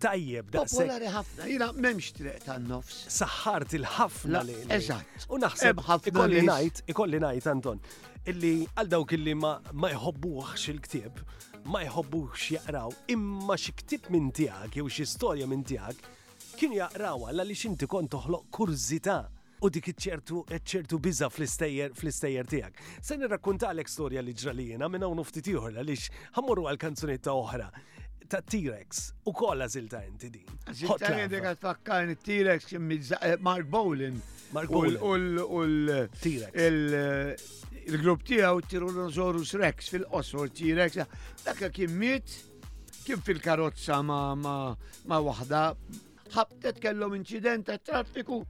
tajjeb 0.00 0.52
daqsek. 0.54 0.86
Popolari 0.86 1.10
ħafna, 1.16 1.50
jina 1.50 1.68
memx 1.74 2.14
triq 2.20 2.46
ta' 2.46 2.60
nofs. 2.62 3.02
Saħħart 3.18 3.74
il-ħafna 3.80 4.44
li. 4.46 4.56
Eżatt. 4.78 5.26
U 5.34 5.42
naħseb 5.42 5.82
ikolli 6.12 6.46
najt, 6.46 6.84
ikolli 6.94 7.20
najt 7.26 7.50
Anton, 7.56 7.82
illi 8.30 8.54
għal 8.76 8.94
dawk 8.94 9.18
illi 9.18 9.34
ma 9.42 9.56
jħobbuħx 9.82 10.72
il-ktieb 10.76 11.24
ma 11.66 11.80
jħobbux 11.82 12.52
jaqraw 12.54 12.92
imma 13.10 13.56
xi 13.58 13.72
ktib 13.80 14.10
minn 14.14 14.28
tiegħek 14.36 14.76
jew 14.78 14.86
xi 14.88 15.06
storja 15.10 15.48
minn 15.50 15.64
tiegħek 15.66 16.12
kienu 16.60 16.78
jaqraw 16.78 17.24
għal 17.32 17.42
li 17.48 17.56
inti 17.68 17.88
kont 17.90 18.12
toħloq 18.14 18.44
kurzita 18.54 19.16
u 19.66 19.70
dik 19.74 19.88
ċertu 20.04 20.44
ċertu 20.62 21.00
biża 21.02 21.26
fl-istejjer 21.32 21.94
fl-istejjer 21.96 22.48
tiegħek. 22.52 22.80
Se 23.02 23.16
nirrakkuntalek 23.18 23.88
storja 23.90 24.22
li 24.22 24.34
ġralijina 24.36 24.88
minn 24.92 25.06
hawn 25.08 25.24
ftit 25.26 25.48
ieħor 25.50 25.74
għaliex 25.74 26.24
ħammorru 26.38 26.68
għal 26.70 26.80
kanzunetta 26.84 27.34
oħra 27.34 27.68
ta' 28.30 28.40
T-Rex 28.42 29.02
u 29.26 29.32
kolla 29.34 29.66
zilta 29.70 30.04
inti 30.06 30.30
din. 30.30 30.50
Zilta 30.72 31.14
jendek 31.18 31.50
għat 31.54 31.64
fakkarni 31.66 32.18
T-Rex 32.20 32.74
eh, 32.76 33.36
Mark 33.40 33.66
Bowlin. 33.70 34.20
Mark 34.54 34.70
Bowlin. 34.70 35.40
U 35.42 35.66
l-T-Rex 35.66 37.54
il-grupp 37.86 38.24
tijaw 38.26 38.60
Tyrannosaurus 38.68 39.52
Rex 39.54 39.88
fil 39.90 40.04
oswald 40.12 40.50
T-Rex, 40.52 40.96
dakka 41.46 41.68
kien 41.70 41.90
mit, 41.90 42.36
kien 43.04 43.20
fil-karozza 43.22 44.00
ma, 44.02 44.34
ma, 44.34 44.54
ma 45.06 45.18
wahda, 45.22 45.62
ħabtet 46.34 46.80
kellom 46.82 47.14
inċident 47.18 47.66
ta' 47.68 47.78
traffiku 47.78 48.42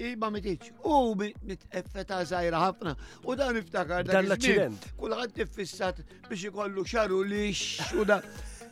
Iba 0.00 0.30
mitiċ. 0.32 0.78
U 0.88 1.12
mit 1.12 1.64
effeta 1.76 2.22
zaħira 2.24 2.56
ħafna. 2.62 2.94
U 3.28 3.34
dan 3.36 3.58
iftakar 3.60 4.06
dan 4.08 4.30
l-accident. 4.30 4.86
Kulħadd 4.96 5.34
tiffissat 5.36 6.00
biex 6.24 6.46
ikollu 6.48 6.86
xaru 6.88 7.18
lix 7.28 7.90
u 8.00 8.06
da. 8.08 8.16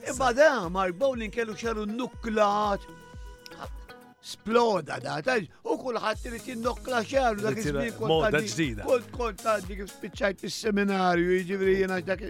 Iba 0.08 0.30
da 0.32 0.54
marbow 0.72 1.12
li 1.20 1.28
nkellu 1.28 1.52
xaru 1.52 1.84
nuklat 1.90 2.80
sploda 4.28 4.98
da, 5.04 5.20
u 5.68 5.76
kullħat 5.80 6.20
trid 6.26 6.48
jinnokla 6.52 6.98
xar, 7.06 7.36
dak 7.40 7.56
da 7.56 7.64
żmien 7.64 7.98
Moda 8.08 8.40
ġdida. 8.44 8.84
Kont 8.88 9.08
kontanti 9.14 9.78
kif 9.78 9.92
spiċċajt 9.94 10.44
is-seminarju, 10.48 11.36
jiġifieri 11.38 11.76
jiena 11.80 12.00
dak 12.04 12.24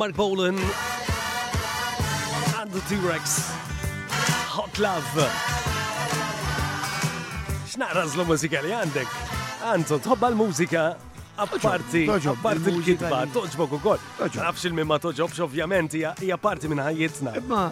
Mark 0.00 0.16
Bolan 0.16 0.56
and 2.58 2.72
the 2.72 2.80
T-Rex. 2.88 3.50
Hot 4.56 4.78
Love. 4.78 5.12
X'naqra 7.68 8.06
żlu 8.08 8.24
mużika 8.30 8.60
li 8.64 8.72
għandek? 8.78 9.12
Anto, 9.72 9.98
tħobba 10.00 10.30
l-mużika 10.32 10.84
apparti 11.44 12.06
apparti 12.32 12.70
l-kitba, 12.72 13.20
toġbok 13.36 13.76
kol. 13.84 14.00
Nafx 14.40 14.64
il-mimma 14.72 14.96
toġobx 15.04 15.42
ovvjament 15.44 15.98
hija 16.22 16.40
parti 16.40 16.72
minn 16.72 16.80
ħajjitna. 16.86 17.34
Ma 17.52 17.66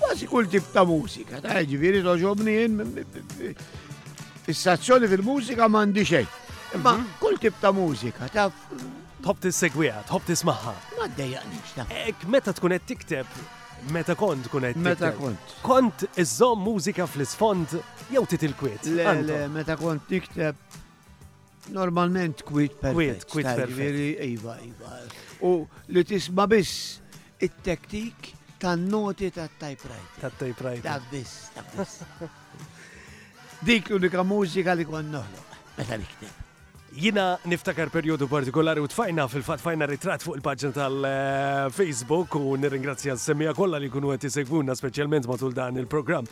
kważi 0.00 0.32
kull 0.32 0.48
tip 0.48 0.72
ta' 0.72 0.86
mużika, 0.88 1.42
ta' 1.44 1.60
ġifieri 1.68 2.00
toġobni 2.08 2.56
fissazzjoni 4.48 5.12
fil-mużika 5.12 5.68
m'għandi 5.68 6.08
xejn. 6.14 6.32
Ma 6.80 6.96
mhm. 6.96 7.08
kull 7.20 7.36
tip 7.44 7.60
ta' 7.60 7.76
mużika, 7.76 8.32
ta' 8.32 8.48
Tħobb 9.18 9.40
tissegwiha, 9.42 10.04
tħobb 10.06 10.28
tismaħħa. 10.30 10.78
Ma 10.98 11.06
d-dejjaqnix, 11.06 11.86
Ek 12.08 12.24
meta 12.26 12.50
tkun 12.56 12.72
qed 12.74 12.82
tikteb, 12.90 13.34
meta 13.94 14.16
kont 14.18 14.42
tkun 14.48 14.64
tikteb. 14.66 14.86
Meta 14.88 15.12
kont. 15.14 15.52
Kont 15.62 16.02
iżom 16.18 16.64
mużika 16.66 17.06
fl-isfond 17.06 17.76
jew 18.10 18.24
titil 18.30 18.56
kwiet. 18.58 18.88
Le, 18.98 19.06
le, 19.28 19.36
meta 19.54 19.76
kont 19.78 20.02
tikteb 20.10 20.58
normalment 21.76 22.42
kwit 22.48 22.74
per 22.80 22.96
Kwit, 22.96 23.22
kwit 23.30 23.46
perfett. 23.46 24.00
Iva, 24.26 24.56
iva. 24.72 24.96
U 25.46 25.52
li 25.94 26.02
tisma' 26.10 26.48
biss 26.50 26.74
it-tektik 27.46 28.32
tan-noti 28.58 29.30
ta' 29.38 29.46
typewriter 29.60 30.24
Ta' 30.24 30.32
typewriter 30.40 30.88
Ta' 30.88 30.98
biss, 31.12 31.36
ta' 31.54 31.66
biss. 31.76 32.02
Dik 33.62 33.92
l-unika 33.94 34.26
mużika 34.26 34.74
li 34.74 34.88
kwan 34.90 35.14
noħlo, 35.14 35.46
Meta 35.78 36.02
nikteb. 36.02 36.44
Jina 36.98 37.38
niftakar 37.44 37.86
periodu 37.94 38.26
partikolari 38.26 38.80
u 38.82 38.88
tfajna 38.90 39.28
fil-fat 39.30 39.60
fajna 39.62 39.86
ritrat 39.86 40.24
fuq 40.24 40.34
il 40.34 40.42
pagġan 40.42 40.72
tal-Facebook 40.74 42.32
u 42.40 42.56
nirringrazzja 42.58 43.14
s-semija 43.14 43.52
kolla 43.54 43.78
li 43.78 43.86
kunu 43.90 44.10
għet 44.10 44.24
jisegwuna 44.26 44.74
specialment 44.74 45.28
matul 45.30 45.54
dan 45.54 45.78
il-program. 45.78 46.26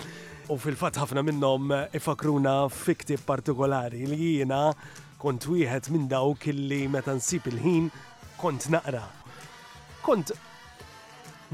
U 0.51 0.57
fil-fat 0.59 0.99
ħafna 0.99 1.23
minnom 1.23 1.71
ifakruna 1.95 2.55
fiktib 2.67 3.23
partikolari 3.23 4.09
li 4.11 4.19
jina 4.41 4.59
kont 5.23 5.47
wieħed 5.47 5.87
minn 5.95 6.11
dawk 6.11 6.49
li 6.51 6.81
meta 6.91 7.15
nsib 7.15 7.47
il-ħin 7.53 7.87
kont 8.41 8.67
naqra. 8.75 9.05
Kont 10.03 10.35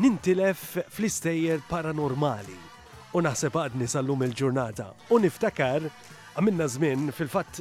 nintilef 0.01 0.65
fl-istejjer 0.87 1.61
paranormali 1.69 2.57
u 3.13 3.21
naħseb 3.29 3.61
għadni 3.67 3.93
sal-lum 3.93 4.25
il-ġurnata. 4.31 4.89
U 5.13 5.21
niftakar 5.21 5.91
għamilna 6.33 6.71
żmien 6.79 7.13
fil-fatt 7.13 7.61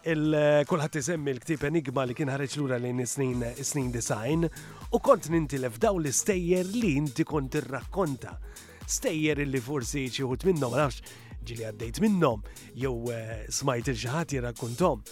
kulħadd 0.00 0.96
isemmi 1.00 1.34
l-ktib 1.34 1.64
Enigma 1.68 2.06
li 2.08 2.14
kien 2.16 2.30
ħareġ 2.32 2.54
lura 2.56 2.78
lejn 2.80 3.02
snin 3.06 3.42
snin 3.60 3.90
design 3.92 4.46
u 4.46 4.98
kont 5.04 5.28
nintilef 5.32 5.76
daw 5.82 5.98
l-istejjer 6.00 6.64
li 6.72 6.94
inti 7.02 7.24
kont 7.28 7.54
irrakkonta. 7.60 8.36
Stejjer 8.90 9.44
li 9.46 9.60
forsi 9.62 10.06
ċiħut 10.10 10.46
minnom, 10.48 10.72
minnhom 10.72 10.74
nafx 10.74 11.02
ġili 11.46 11.66
għaddejt 11.68 12.00
minnhom 12.02 12.40
jew 12.74 13.12
eh, 13.12 13.46
smajt 13.52 13.92
il-ġaħat 13.92 14.32
jirrakkuntom. 14.34 15.02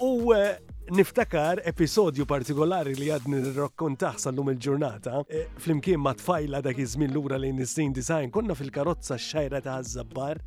U 0.00 0.32
eh, 0.32 0.54
niftakar 0.94 1.60
episodju 1.68 2.24
partikolari 2.30 2.94
li 2.96 3.10
għadni 3.12 3.42
r-rakkontax 3.50 4.28
sal-lum 4.28 4.52
il-ġurnata, 4.54 5.24
eh, 5.34 5.48
flimkien 5.60 5.98
ma 6.00 6.14
tfajla 6.16 6.62
dak 6.68 6.78
iż 6.86 6.94
l 6.96 7.10
lura 7.10 7.36
lejn 7.42 7.58
is-snin 7.66 7.92
design, 7.92 8.30
konna 8.30 8.54
fil-karozza 8.56 9.18
xajra 9.18 9.60
ta' 9.66 9.80
zabbar 9.82 10.38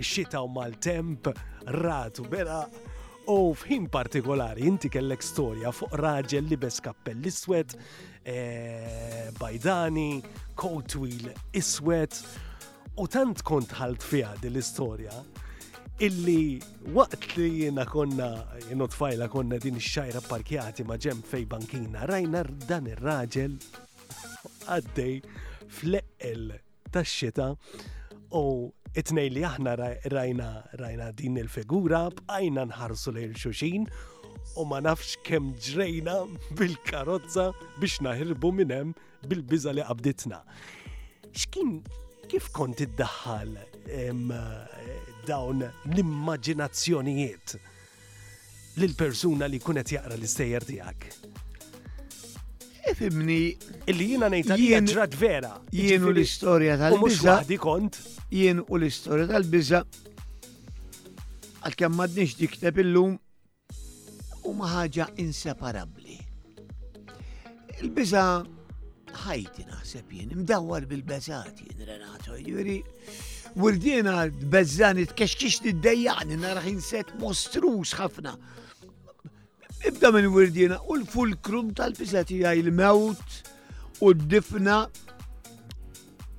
xita 0.00 0.42
u 0.42 0.48
mal-temp, 0.52 1.32
ratu 1.70 2.22
bera, 2.28 2.60
u 3.28 3.54
fħin 3.56 3.86
partikolari 3.92 4.64
inti 4.66 4.88
kellek 4.88 5.20
storja 5.22 5.68
fuq 5.72 5.94
raġel 6.00 6.44
li 6.48 6.56
beskappell 6.56 7.24
iswed, 7.28 7.74
e, 8.24 9.28
bajdani, 9.38 10.22
kotwil 10.56 11.30
iswed, 11.60 12.14
u 12.98 13.06
tant 13.08 13.42
kont 13.44 13.72
ħalt 13.76 14.02
fija 14.04 14.32
dil 14.40 14.56
istoria 14.56 15.12
illi 16.00 16.56
waqt 16.94 17.32
li 17.36 17.64
jena 17.66 17.84
konna, 17.86 18.30
jena 18.68 18.86
tfajla 18.86 19.26
konna 19.28 19.56
din 19.58 19.80
xajra 19.82 20.20
parkjati 20.28 20.84
ma 20.86 20.94
ġem 20.96 21.20
fej 21.26 21.44
bankina, 21.50 22.04
rajna 22.06 22.42
dan 22.68 22.86
ir-raġel 22.86 23.56
għaddej 24.70 25.20
fl 25.68 25.98
tax-xita 26.94 27.50
U 28.32 28.72
it 28.96 29.10
li 29.12 29.42
aħna 29.44 29.72
rajna 30.10 30.46
rajna 30.76 31.10
din 31.16 31.36
il-figura 31.40 32.08
bqajna 32.10 32.64
nħarsu 32.68 33.12
lejl 33.14 33.32
xuxin 33.38 33.86
u 34.56 34.64
ma 34.66 34.80
nafx 34.80 35.16
kem 35.24 35.52
ġrejna 35.56 36.14
bil-karozza 36.58 37.50
biex 37.80 38.00
naħirbu 38.04 38.52
minnem 38.52 38.92
bil-biza 39.28 39.72
li 39.72 39.82
qabditna. 39.84 40.42
Xkien 41.32 41.80
kif 42.28 42.50
kont 42.52 42.80
iddaħħal 42.80 43.56
dawn 45.28 45.62
l-immaġinazzjonijiet 45.64 47.56
lil 48.78 48.92
persuna 48.94 49.48
li 49.48 49.58
kunet 49.64 49.88
jaqra 49.96 50.16
l-istejjer 50.18 50.66
tiegħek? 50.68 51.12
Ifimni. 52.90 53.32
E 53.86 53.92
Illi 53.92 54.06
jina 54.12 54.28
nejta 54.28 54.54
li 54.56 54.68
ġrat 54.72 55.14
vera. 55.20 55.52
Jien 55.72 56.04
u 56.06 56.12
l-istoria 56.12 56.76
tal-biza. 56.80 57.38
U 57.50 57.58
kont. 57.62 57.98
Jien 58.30 58.60
u 58.68 58.78
l-istoria 58.78 59.26
tal-biza. 59.30 59.82
Għal-kem 61.68 61.96
madnix 61.98 62.36
dikteb 62.38 62.78
illum 62.84 63.16
u 64.46 64.52
maħħaġa 64.60 65.08
inseparabli. 65.24 66.18
Il-biza 67.82 68.22
ħajti 69.24 69.64
naħseb 69.68 70.12
jien, 70.14 70.30
imdawwar 70.36 70.86
bil-bezzat 70.88 71.60
jien 71.64 71.82
Renato, 71.88 72.36
juri. 72.38 72.80
Wurdina 73.58 74.26
bezzani 74.52 75.06
tkeċċix 75.10 75.60
t-dejjani, 75.66 76.36
naraħin 76.42 76.80
set 76.84 77.12
mostrus 77.20 77.94
ħafna. 77.98 78.36
Ibda 79.86 80.10
minn 80.12 80.32
wirdina 80.34 80.78
u 80.90 80.96
l-fulkrum 80.98 81.68
tal-fisla 81.78 82.24
tiegħi 82.26 82.62
il-mewt 82.62 84.00
u 84.02 84.10
d-difna 84.18 84.78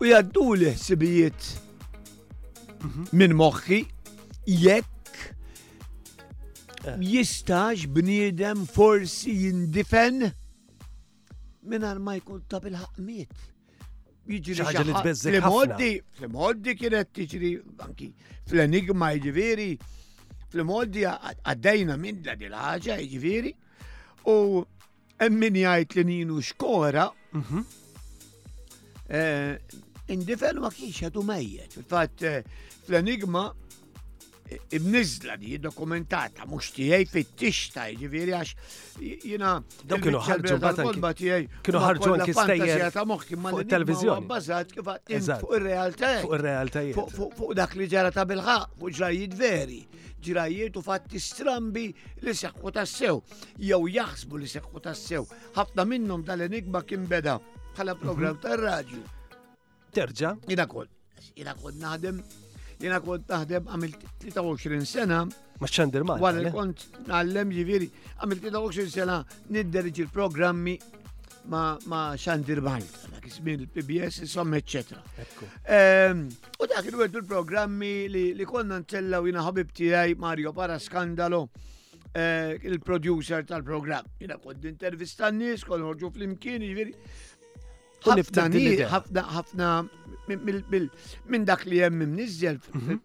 u 0.02 0.08
jaddu 0.10 0.43
l-ħsibijiet 0.58 1.47
mhm. 1.56 3.06
minn 3.15 3.36
moħħi 3.39 3.80
jekk 4.52 5.21
eh. 5.23 6.97
jistax 6.99 7.88
bniedem 7.99 8.65
forsi 8.73 9.38
jindifen 9.45 10.19
minn 11.69 11.88
ma 12.04 12.17
jkun 12.19 12.43
ta' 12.49 12.60
bil-ħaqmiet. 12.63 13.45
Jiġri 14.30 14.65
ħaġa 14.67 14.84
li 14.86 14.97
tbeżżek. 14.99 15.39
Fl-moddi, 15.39 15.91
fl-moddi 16.19 16.75
kienet 16.78 17.13
tiġri 17.17 17.54
anki 17.88 18.12
fl-enigma 18.49 19.13
jiġifieri 19.15 19.69
fil-modi 20.51 21.03
għaddejna 21.05 21.95
minn 22.01 22.23
da 22.25 22.35
dil-ħagġa, 22.39 22.97
ġifiri, 23.13 23.51
u 24.29 24.38
emmin 25.25 25.57
jajt 25.63 25.97
li 25.99 26.05
ninu 26.12 26.41
xkora, 26.49 27.07
mhm. 27.38 27.65
eh, 29.07 29.55
indifel 30.13 30.62
ma 30.63 30.73
kiex 30.73 31.07
għadu 31.09 31.25
mejjet. 31.27 31.73
Fil-fat, 31.79 32.27
eh, 32.27 32.77
fl-enigma, 32.88 33.49
ibnizla 34.73 35.35
di 35.38 35.59
dokumentata, 35.62 36.47
mux 36.49 36.71
tijaj 36.73 37.03
fit-tixta, 37.12 37.83
ġiviri 37.93 38.31
għax 38.33 38.71
jina. 39.29 39.51
Daw 39.85 39.99
kienu 40.01 40.21
ħarġu 40.25 40.55
kolba 40.79 41.12
Kienu 41.13 41.81
ħarġu 41.83 42.15
għanki 42.15 42.33
stejjer. 42.33 42.83
Fuq 42.95 43.67
televizjoni. 43.69 44.25
Bazzat 44.25 44.73
kif 44.73 44.89
fuq 44.89 45.53
il-realtà. 45.59 46.09
Fuq 46.23 46.33
il-realtà. 46.39 46.81
Fuq 46.97 47.53
dak 47.62 47.77
li 47.77 47.85
ġara 47.93 48.09
ta' 48.09 48.25
bilħaq, 48.25 48.73
fuq 48.81 48.97
ġrajiet 49.03 49.38
veri 49.38 49.83
ġirajiet 50.23 50.75
u 50.77 50.82
fatti 50.84 51.19
strambi 51.19 51.88
li 52.25 52.34
seħħu 52.36 52.73
tassew, 52.75 53.19
jew 53.58 53.79
jaħsbu 53.95 54.39
li 54.39 54.47
seħħu 54.53 54.82
tassew. 54.84 55.25
Ħafna 55.55 55.86
minnhom 55.88 56.25
tal-enigma 56.27 56.82
kien 56.84 57.08
beda 57.08 57.38
bħala 57.75 57.95
program 58.01 58.36
mhm. 58.39 58.43
tar-radju. 58.43 59.01
Terġa? 59.95 60.34
Jina 60.49 60.67
kont, 60.69 60.91
jina 61.38 61.55
kont 61.58 61.79
naħdem, 61.82 62.21
jina 62.82 62.99
kont 63.05 63.32
naħdem 63.32 63.69
għamil 63.75 63.95
23 64.27 64.86
sena. 64.86 65.23
Ma 65.60 65.67
xandir 65.67 66.05
ma. 66.08 66.17
Wara 66.21 66.43
eh? 66.47 66.53
kont 66.53 66.99
nallem 67.12 67.51
ġiviri, 67.55 67.89
għamil 68.23 68.43
23 68.47 68.93
sena 68.99 69.19
nidderġi 69.49 70.05
il-programmi 70.05 70.77
ma' 71.49 72.13
Xandir 72.15 72.62
Bank, 72.62 72.85
dak 73.12 73.25
ismi 73.25 73.51
il 73.53 73.67
pbs 73.67 74.17
insomma, 74.17 74.55
eccetera. 74.57 75.01
Ehm, 75.65 76.27
u 76.59 76.65
dak 76.65 76.85
il-wedu 76.85 77.19
l-programmi 77.19 78.07
li 78.09 78.43
konna 78.45 78.77
ntella 78.79 79.17
u 79.21 79.25
jina 79.27 79.41
ħabib 79.47 79.71
tijaj 79.73 80.13
Mario 80.17 80.53
Para 80.53 80.77
eh, 80.77 82.57
il-producer 82.63 83.41
tal-programm. 83.45 84.05
Jina 84.21 84.38
kod 84.38 84.63
intervistan 84.65 85.38
nis, 85.41 85.63
kod 85.65 85.81
fl-imkien, 86.13 86.62
ġviri, 86.62 86.93
U 88.07 88.13
niftani 88.15 88.62
ħafna 88.88 89.69
minn 90.29 91.45
dak 91.49 91.63
li 91.65 91.79
hemm 91.81 92.03
imniżjel 92.05 92.59
mhm. 92.77 92.99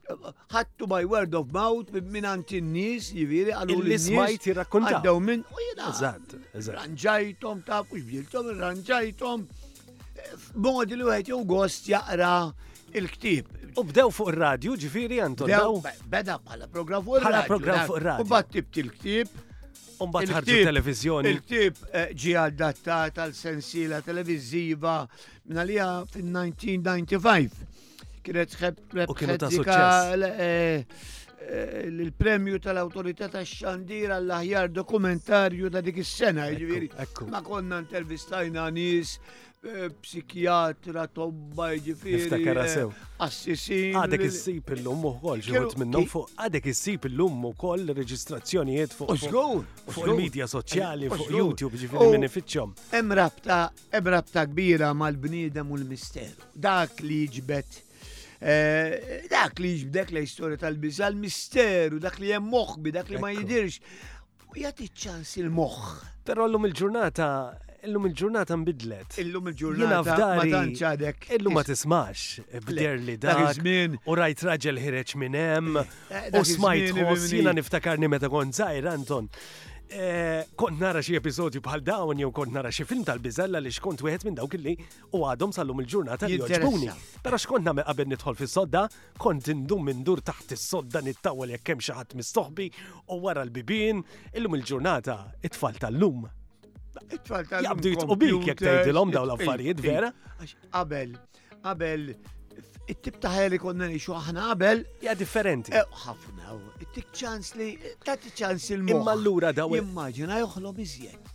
ħattu 0.52 0.88
by 0.90 1.07
word 1.09 1.35
of 1.38 1.50
mouth 1.57 1.90
minn 2.12 2.26
anti 2.30 2.61
n-nies 2.61 3.09
jiġifieri 3.16 3.54
għalu 3.57 3.78
li 3.87 3.98
smajt 4.02 4.48
jirrakkuntaw. 4.50 4.98
Għaddew 5.00 5.22
minn 5.24 5.42
u 5.48 5.62
jiena. 5.64 5.88
Eżatt, 5.94 6.37
eżatt. 6.52 6.74
Ranġajtom 6.76 7.64
ta' 7.66 7.80
u 7.88 7.96
xbiltom 7.98 8.52
irranġajtom 8.52 9.46
b'modi 10.54 10.98
li 11.00 11.09
wieħed 11.09 11.33
jew 11.33 11.40
gost 11.57 11.88
jaqra 11.90 12.35
il-ktib. 13.00 13.50
U 13.80 13.87
bdew 13.88 14.12
fuq 14.14 14.30
ir-radju 14.35 14.76
ġifieri 14.85 15.18
Anton. 15.24 15.50
Beda 16.12 16.37
bħala 16.44 16.68
program 16.76 17.02
fuq 17.09 17.18
ir-radju. 17.18 17.33
Bħala 17.33 17.48
program 17.48 17.83
fuq 17.88 17.98
ir-radju. 18.04 18.28
U 18.28 18.33
bat 18.37 18.52
tibt 18.54 18.85
il-ktib 18.85 19.35
bat 19.98 20.28
ħarġu 20.37 20.57
televizjoni. 20.66 21.30
Il-tip 21.30 21.78
eh, 21.92 22.09
ġi 22.14 22.33
adattat 22.40 23.20
għal 23.24 23.35
sensila 23.38 24.00
televizjiva 24.04 24.96
minn 25.46 25.62
għalija 25.62 25.88
fin-1995. 26.14 27.61
Kienet 28.24 28.57
ħeb. 28.62 28.96
ta' 28.96 29.52
suċċess. 29.52 30.24
Eh, 30.24 31.24
Eh, 31.46 31.87
il-premju 32.00 32.57
tal-autorità 32.64 33.28
ta' 33.28 33.44
xandir 33.44 34.14
għall 34.16 34.33
aħjar 34.38 34.70
dokumentarju 34.72 35.68
ta' 35.74 35.83
dik 35.85 35.98
is-sena, 36.00 36.46
ġifieri. 36.57 36.88
Ma 37.33 37.42
konna 37.44 37.76
intervistajna 37.85 38.64
nies 38.72 39.18
eh, 39.61 39.90
psikjatra, 40.00 41.04
tobba, 41.12 41.68
ġifiri. 41.85 42.40
Eh, 42.40 42.64
sew. 42.72 42.88
Assisin. 43.26 43.92
Għadek 44.00 44.24
issib 44.30 44.40
sip 44.40 44.72
ukoll 44.72 44.83
lum 44.88 45.04
uħol, 45.12 45.44
ġuħut 45.44 45.76
minnom 45.85 46.09
fuq. 46.09 46.33
Għadek 46.46 46.70
il-sip 46.72 47.09
il-lum 47.11 47.48
reġistrazzjonijiet 48.00 48.96
fuq. 48.96 49.12
Uxgur. 49.18 49.64
Fuq 49.85 50.11
il-medja 50.14 50.48
soċjali, 50.48 51.12
fuq 51.12 51.28
YouTube, 51.37 51.76
ġifiri 51.76 52.12
minn 52.96 53.18
rabta, 53.20 53.61
hemm 53.92 54.14
rabta 54.16 54.48
kbira 54.48 54.94
mal 54.94 55.16
bniedem 55.26 55.68
u 55.68 55.76
l-misteru. 55.76 56.52
Dak 56.57 57.02
li 57.04 57.26
ġbet 57.37 57.83
Eh, 58.46 59.00
dak 59.33 59.57
li 59.62 59.70
jibdek 59.80 60.11
la 60.12 60.20
istorja 60.20 60.59
tal-biża, 60.61 61.09
l-misteru, 61.14 61.96
dak 62.02 62.18
li 62.20 62.28
hemm 62.35 62.50
moħbi, 62.52 62.92
dak 62.92 63.09
li 63.14 63.20
ma 63.22 63.30
jidirx. 63.33 63.78
U 64.52 64.59
jagħti 64.61 64.88
ċans 65.02 65.33
il-moħħ. 65.40 65.94
Però 66.28 66.48
llum 66.52 66.68
il-ġurnata 66.70 67.30
Illum 67.85 68.07
il-ġurnata 68.09 68.57
mbidlet. 68.57 69.18
Illum 69.20 69.50
il-ġurnata. 69.50 70.14
Ma 70.38 70.44
tanċadek. 70.48 71.26
Illum 71.37 71.52
ma 71.59 71.64
tismax. 71.68 72.38
Bder 72.64 72.94
li 72.96 73.18
dak. 73.20 73.59
U 74.09 74.16
rajt 74.16 74.46
raġel 74.48 74.78
ħireċ 74.80 75.18
minn 75.20 75.37
hemm. 75.37 75.76
Eh, 76.09 76.30
u 76.40 76.40
smajt 76.48 76.94
ħoss 76.96 77.35
niftakarni 77.61 78.09
meta 78.09 78.33
kon 78.33 78.57
zaħir, 78.57 78.88
Anton. 78.92 79.28
Eh, 79.88 80.42
kont 80.57 80.81
nara 80.81 81.03
xi 81.05 81.12
episodju 81.18 81.61
bħal 81.61 81.83
dawn 81.85 82.16
jew 82.18 82.31
kont 82.33 82.53
nara 82.55 82.70
xi 82.73 82.85
film 82.88 83.03
tal 83.05 83.18
bizella 83.20 83.61
li 83.61 83.68
xkont 83.68 84.01
wieħed 84.01 84.25
minn 84.25 84.38
dawk 84.40 84.57
illi 84.57 84.73
u 85.12 85.20
għadhom 85.29 85.53
sallum 85.53 85.83
il-ġurnata 85.85 86.29
li 86.31 86.38
joġbuni. 86.40 86.88
Però 87.23 87.37
xkont 87.37 87.66
nagħmel 87.68 87.85
qabel 87.90 88.09
nidħol 88.14 88.38
fis-sodda, 88.38 88.87
kont 89.20 89.51
indum 89.53 89.85
minn 89.85 90.01
dur 90.03 90.23
taħt 90.25 90.57
is-sodda 90.57 91.03
nittawel 91.05 91.53
jekk 91.55 91.75
hemm 91.75 91.85
xi 91.85 91.99
ħadd 91.99 92.16
mistoħbi 92.23 92.68
u 93.12 93.20
wara 93.27 93.44
l-bibien 93.44 94.01
illum 94.33 94.57
il-ġurnata 94.59 95.18
it-tfal 95.44 95.77
tal-lum. 95.85 96.25
It-tfal 97.05 97.44
tal-lum. 97.53 97.68
Jabdu 97.68 97.94
jitqobik 97.94 98.42
jekk 98.53 98.64
tgħidilhom 98.64 99.12
dawn 99.14 99.31
l-affarijiet 99.35 99.85
vera. 99.85 100.14
Qabel, 100.73 101.18
qabel 101.61 102.09
it-tip 102.88 103.16
ta' 103.23 103.31
ħajja 103.33 103.51
li 103.55 103.59
konna 103.62 103.87
nixu 103.88 104.12
aħna 104.16 104.49
qabel. 104.51 104.83
Ja 105.05 105.14
differenti. 105.18 105.73
Eh, 105.75 105.85
ħafna, 106.05 106.57
it-tik 106.85 107.12
ċans 107.16 107.55
li, 107.59 107.68
ta' 108.05 108.16
ċans 108.20 108.68
il-mod. 108.77 108.97
Imma 108.99 109.14
l-lura 109.18 109.53
daw. 109.57 109.73
Immaġina 109.79 110.40
joħlo 110.42 110.73
iżjed. 110.85 111.33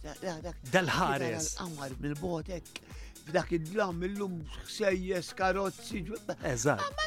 Dal-ħares. 0.73 1.53
Għamar 1.63 1.97
mil 2.03 2.17
botek 2.21 2.83
b'dak 3.29 3.51
id-dlam 3.59 4.01
illum 4.07 4.37
sejjes 4.69 5.33
karozzi. 5.37 6.03
Eżatt. 6.51 7.03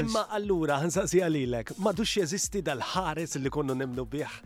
Imma 0.00 0.26
allura, 0.36 0.78
si 0.90 1.20
għalilek, 1.24 1.74
ma 1.82 1.92
dux 1.96 2.16
jeżisti 2.22 2.60
dal-ħares 2.66 3.36
li 3.40 3.52
konnu 3.52 3.76
nemnu 3.76 4.06
bih. 4.12 4.36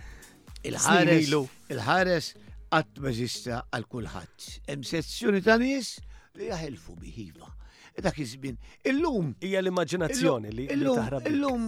Il-ħares. 0.67 1.35
Il-ħares 1.73 2.33
għat 2.75 3.03
maġista 3.07 3.63
għal 3.71 3.87
kulħadd. 3.91 4.49
Hemm 4.71 4.83
sezzjoni 4.87 5.43
ta' 5.47 5.59
nies 5.63 5.95
li 6.39 6.51
jaħelfu 6.51 6.99
biħiva 7.05 7.56
dak 8.03 8.19
iż-żmien. 8.21 8.57
Illum. 8.91 9.33
Hija 9.41 9.59
l-immaġinazzjoni 9.63 10.51
li 10.55 10.67
taħrab. 10.85 11.27
Illum 11.31 11.63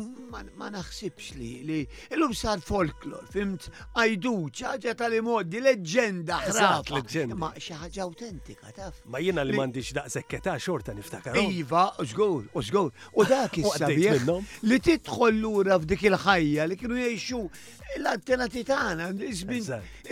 ma 0.59 0.71
naħsibx 0.73 1.35
li 1.39 1.53
li 1.69 1.79
illum 2.15 2.35
sar 2.37 2.61
folklor, 2.65 3.25
fimt 3.33 3.69
għajdu 3.97 4.33
ċaġa 4.61 4.95
tal-imoddi, 5.01 5.63
leġenda 5.65 6.41
ħrab. 6.51 6.91
Leġenda. 6.99 7.37
Ma 7.41 7.51
xi 7.57 7.77
ħaġa 7.81 8.05
awtentika 8.07 8.75
taf. 8.77 9.01
Ma 9.09 9.23
jiena 9.25 9.45
li 9.47 9.57
m'għandix 9.57 9.93
daqshekk 9.97 10.43
xorta 10.65 10.97
niftakar. 10.99 11.39
Iva, 11.43 11.87
użgur, 12.03 12.49
użgur. 12.61 12.91
U 13.17 13.29
dak 13.29 13.57
is-sabieħ 13.61 14.29
li 14.69 14.81
tidħol 14.89 15.41
lura 15.43 15.79
f'dik 15.81 16.09
il-ħajja 16.11 16.69
li 16.69 16.79
kienu 16.81 16.99
jgħixu 17.01 17.43
l-antenati 17.99 18.61
tagħna, 18.69 19.15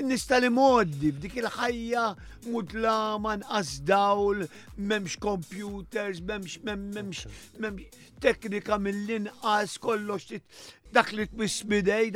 nista 0.05 0.39
li 0.41 0.49
moddi 0.49 1.11
f'dik 1.13 1.41
il-ħajja 1.43 2.07
mutla 2.49 2.97
ma 3.21 3.35
nqas 3.37 3.75
m'hemmx 4.77 5.19
kompjuter, 5.21 6.06
wires, 6.07 6.21
memx, 6.21 6.59
memx, 6.65 7.27
memx, 7.61 7.83
teknika 8.21 8.79
mill-inqas 8.79 9.79
kollox 9.83 10.23
dak 10.95 11.13
li 11.15 11.27
tmiss 11.27 11.65
bidej. 11.69 12.13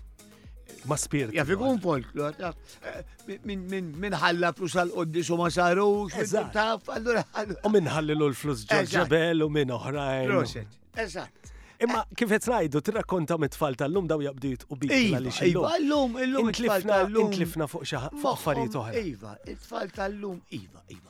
ma 0.89 0.95
spirit. 0.97 1.35
Ja, 1.37 1.43
fikun 1.45 1.77
folklor, 1.83 2.33
eh, 2.33 3.35
minn 3.45 4.15
ħalla 4.17 4.49
flus 4.57 4.73
għal-qoddis 4.81 5.29
u 5.29 5.37
ma 5.37 5.49
sarux, 5.53 6.09
U 6.09 7.69
minn 7.75 7.89
l-flus 8.15 8.65
ġabel 8.65 9.43
u 9.45 9.49
minn 9.49 9.73
oħrajn. 9.77 10.65
Eżatt. 11.05 11.51
Imma 11.81 12.01
kif 12.15 12.29
qed 12.29 12.45
rajdu 12.49 12.81
tirrakkonta 12.85 13.37
mit-tfal 13.41 13.75
tal-lum 13.77 14.05
daw 14.07 14.17
jabdiet 14.21 14.65
u 14.69 14.77
bik 14.77 14.91
għaliex 14.91 15.39
illum. 15.49 15.63
Iva, 15.65 15.69
iva 15.69 15.89
llum 15.89 16.17
illum 16.25 16.49
intlifna 16.51 16.97
intlifna 17.07 17.67
fuq 17.67 17.85
xi 17.89 18.01
affarijiet 18.33 18.77
oħra. 18.81 19.01
Iva, 19.05 19.31
it-tfal 19.49 19.93
tal-lum 19.95 20.41
iva, 20.57 20.81
iva. 20.93 21.09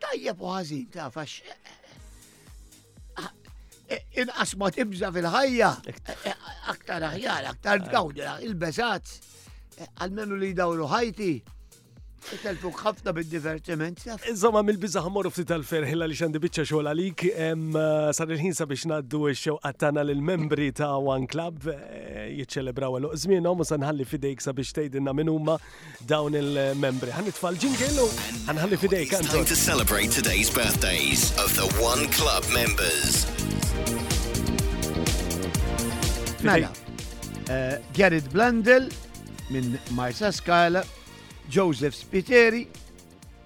Tajjeb 0.00 0.40
u 0.44 0.48
ħażin 0.52 0.88
taf 0.92 1.16
għax 1.22 1.38
eh, 1.48 1.78
inqas 4.18 4.52
ma 4.58 4.70
tibża 4.74 5.10
fil-ħajja, 5.14 5.70
eh, 5.90 6.02
eh, 6.32 6.48
aktar 6.74 7.06
aħjar, 7.10 7.48
aktar 7.54 7.82
dgawdu, 7.86 8.26
il-besat, 8.48 9.14
eh, 9.78 9.90
għalmenu 10.04 10.38
li 10.42 10.52
dawru 10.62 10.88
ħajti. 10.92 11.32
Telfu 12.42 12.70
ħafna 12.74 13.12
bid-divertiment. 13.16 14.02
Insomma, 14.30 14.60
mill-bizzaħ 14.62 15.08
morru 15.10 15.30
ftit 15.32 15.48
tal-ferħila 15.50 16.06
li 16.08 16.16
xandi 16.18 16.38
bicċa 16.42 16.64
xogħol 16.68 16.90
għalik, 16.90 17.24
sar 18.16 18.30
il-ħin 18.34 18.54
sabiex 18.56 18.84
naddu 18.92 19.20
x-xewqa 19.32 19.72
tagħna 19.80 20.04
lill-membri 20.06 20.68
ta' 20.76 20.90
One 21.00 21.26
Club 21.30 21.64
eh, 21.66 22.28
jiċċelebraw 22.38 22.98
għal 22.98 23.10
żmienhom 23.24 23.62
u 23.62 23.66
sanħalli 23.70 24.06
fidejk 24.06 24.44
sabiex 24.44 24.74
tgħidilna 24.76 25.14
min 25.20 25.32
huma 25.32 25.56
dawn 26.10 26.36
il-membri. 26.40 27.10
itfall 27.32 27.58
ġingel 27.58 28.00
u 28.04 28.08
ħanħalli 28.50 28.78
fidejk 28.78 29.18
Time 29.30 29.44
to 29.44 29.56
celebrate 29.56 30.10
today's 30.12 30.50
birthdays 30.52 31.32
of 31.38 31.50
the 31.58 31.66
One 31.82 32.06
Club 32.14 32.44
members. 32.52 33.26
Mela, 36.42 36.70
Gerrit 37.96 38.26
eh, 38.28 38.32
Blandel 38.32 38.88
minn 39.50 39.76
Marsa 39.90 40.30
Skala 40.32 40.84
Joseph 41.48 41.94
Spiteri 41.94 42.68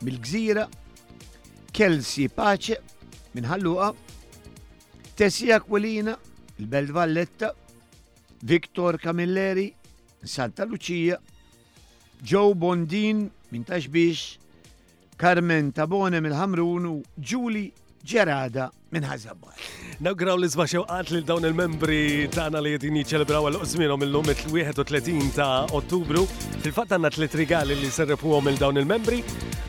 mill-Gżira, 0.02 0.68
Kelsey 1.72 2.28
Pace 2.28 2.76
minn 3.34 3.46
Ħalluqa, 3.48 3.92
Tessia 5.16 5.60
Kwelina, 5.62 6.12
il-Belt 6.58 6.90
Valletta, 6.90 7.54
Victor 8.42 8.98
Camilleri, 8.98 9.74
Santa 10.22 10.64
Lucia, 10.64 11.18
Joe 12.22 12.54
Bondin 12.54 13.24
minn 13.50 13.62
Taxbix, 13.64 14.36
Carmen 15.16 15.72
Tabone 15.72 16.20
mill 16.20 16.34
hamrunu 16.34 17.00
Julie 17.16 17.72
Gerada 18.02 18.70
minn 18.94 19.06
ħażabbar. 19.08 19.54
Nagraw 20.04 20.38
li 20.38 20.48
zba 20.52 20.66
għat 20.70 21.10
li 21.14 21.22
dawn 21.26 21.46
il-membri 21.48 22.28
tagħna 22.34 22.60
li 22.62 22.74
jedini 22.76 23.02
ċelebraw 23.08 23.48
għal 23.48 23.60
ozminom 23.64 24.04
il-lum 24.06 24.30
31 24.32 25.32
ta' 25.34 25.66
Ottubru. 25.78 26.22
fil 26.62 26.72
fat 26.76 26.94
għanna 26.94 27.10
tlet 27.14 27.34
rigali 27.40 27.76
li 27.80 27.90
serrepu 27.90 28.32
għom 28.36 28.52
il 28.52 28.60
dawn 28.62 28.78
il-membri. 28.82 29.20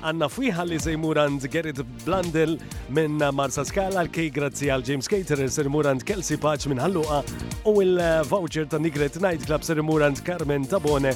Għanna 0.06 0.28
fwieħa 0.30 0.66
li 0.70 0.78
se 0.82 0.94
jmur 0.94 1.18
Gerrit 1.56 1.82
Blandel 2.06 2.58
minn 2.94 3.18
Marsa 3.34 3.64
Skala, 3.66 4.04
l-kej 4.06 4.30
grazzi 4.30 4.70
għal 4.70 4.84
James 4.88 5.10
Caterer, 5.10 5.50
ser 5.50 5.66
jmur 5.70 5.88
għand 5.90 6.06
Kelsey 6.06 6.38
Paċ 6.38 6.68
minn 6.70 6.84
Halluqa 6.84 7.24
u 7.72 7.80
il-voucher 7.82 8.66
eh, 8.66 8.70
ta' 8.70 8.78
Nigret 8.82 9.18
Night 9.22 9.46
Club 9.48 9.64
ser 9.66 9.82
Carmen 10.24 10.68
Tabone 10.68 11.16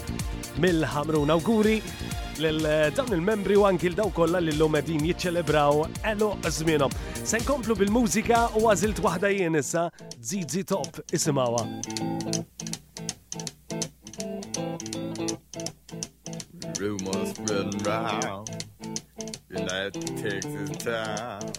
mill-ħamrun 0.57 1.29
awguri 1.35 1.81
l-dawn 2.45 3.11
eh, 3.11 3.15
il-membri 3.17 3.55
u 3.55 3.63
anki 3.65 3.89
l-daw 3.89 4.09
kolla 4.13 4.39
li 4.39 4.53
l-lum 4.53 4.75
edin 4.79 5.03
jitċelebraw 5.03 5.81
elu 6.11 6.29
zminom. 6.47 6.91
Sen 7.25 7.43
komplu 7.43 7.75
bil-mużika 7.75 8.45
u 8.59 8.67
għazilt 8.71 9.01
wahda 9.03 9.31
jien 9.33 9.59
issa 9.59 9.89
Zizi 10.23 10.63
Top 10.63 11.01
isimawa. 11.13 11.65
Rumors 16.79 17.31
spreading 17.35 17.81
round, 17.83 18.49
United 19.51 19.99
Texas 20.21 20.77
town. 20.79 21.51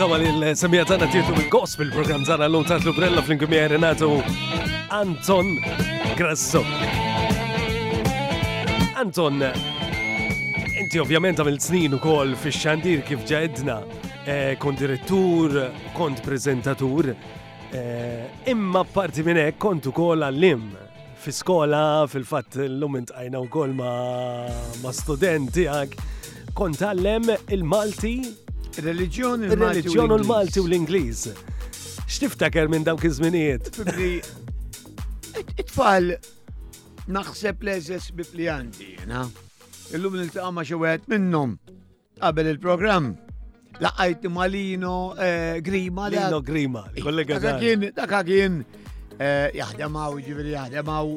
Sawa 0.00 0.16
li 0.16 0.30
l-semija 0.32 0.84
tana 0.88 1.04
tirtu 1.12 1.34
il-gospel 1.42 1.90
program 1.92 2.22
tana 2.24 2.46
l-lum 2.48 2.62
ta' 2.64 2.78
l 2.80 2.88
ubrella 2.88 3.20
fl-ingumija 3.20 3.66
Renato 3.68 4.22
Anton 4.88 5.50
Grasso. 6.16 6.62
Anton, 8.96 9.44
inti 10.80 10.96
ovvjament 11.04 11.36
għamil 11.42 11.58
snin 11.60 11.98
u 11.98 12.00
kol 12.00 12.32
fi 12.40 12.48
xandir 12.48 13.04
kif 13.04 13.26
ġedna, 13.28 13.76
eh, 14.24 14.56
kont 14.56 14.80
direttur, 14.80 15.66
kont 15.92 16.24
prezentatur, 16.24 17.12
eh, 17.68 18.24
imma 18.48 18.86
parti 18.88 19.20
minn 19.22 19.36
hekk 19.36 19.58
kont 19.60 19.90
ukoll 19.92 20.24
għallim 20.24 20.62
fi 21.20 21.30
skola, 21.32 22.06
fil-fatt 22.08 22.56
l-lum 22.56 23.02
intqajna 23.04 23.36
u 23.36 23.48
kol 23.52 23.68
ma, 23.76 24.48
ma 24.80 24.92
studenti 24.96 25.68
għak, 25.68 25.92
kont 26.56 26.80
għallem 26.80 27.34
il-Malti 27.52 28.48
Il-reliġjon 28.78 29.42
il-Reliġjon 29.48 30.12
u 30.14 30.16
l-Malti 30.22 30.60
u 30.62 30.68
l-Ingliż. 30.68 31.24
X'tiftakar 32.10 32.68
minn 32.70 32.84
dawk 32.86 33.02
iż-żminijiet? 33.04 33.72
It-tfal 35.58 36.12
naħseb 37.10 37.64
leżes 37.66 38.10
biplianti, 38.16 38.92
jena. 39.00 39.24
Illum 39.94 40.16
nil-taqa 40.20 40.52
ma 40.54 40.62
xewet 40.66 41.08
minnum 41.10 41.56
qabel 42.20 42.52
il-programm. 42.52 43.12
Laqajt 43.82 44.28
Malino 44.28 44.94
Grima. 45.64 46.06
Malino 46.10 46.40
Grima, 46.44 46.82
kollega 47.02 47.40
kien, 47.58 47.88
daka 47.96 48.22
kien 48.28 48.60
jaħdemaw, 49.18 50.18
ġiviri 50.26 50.54
jaħdemaw 50.54 51.12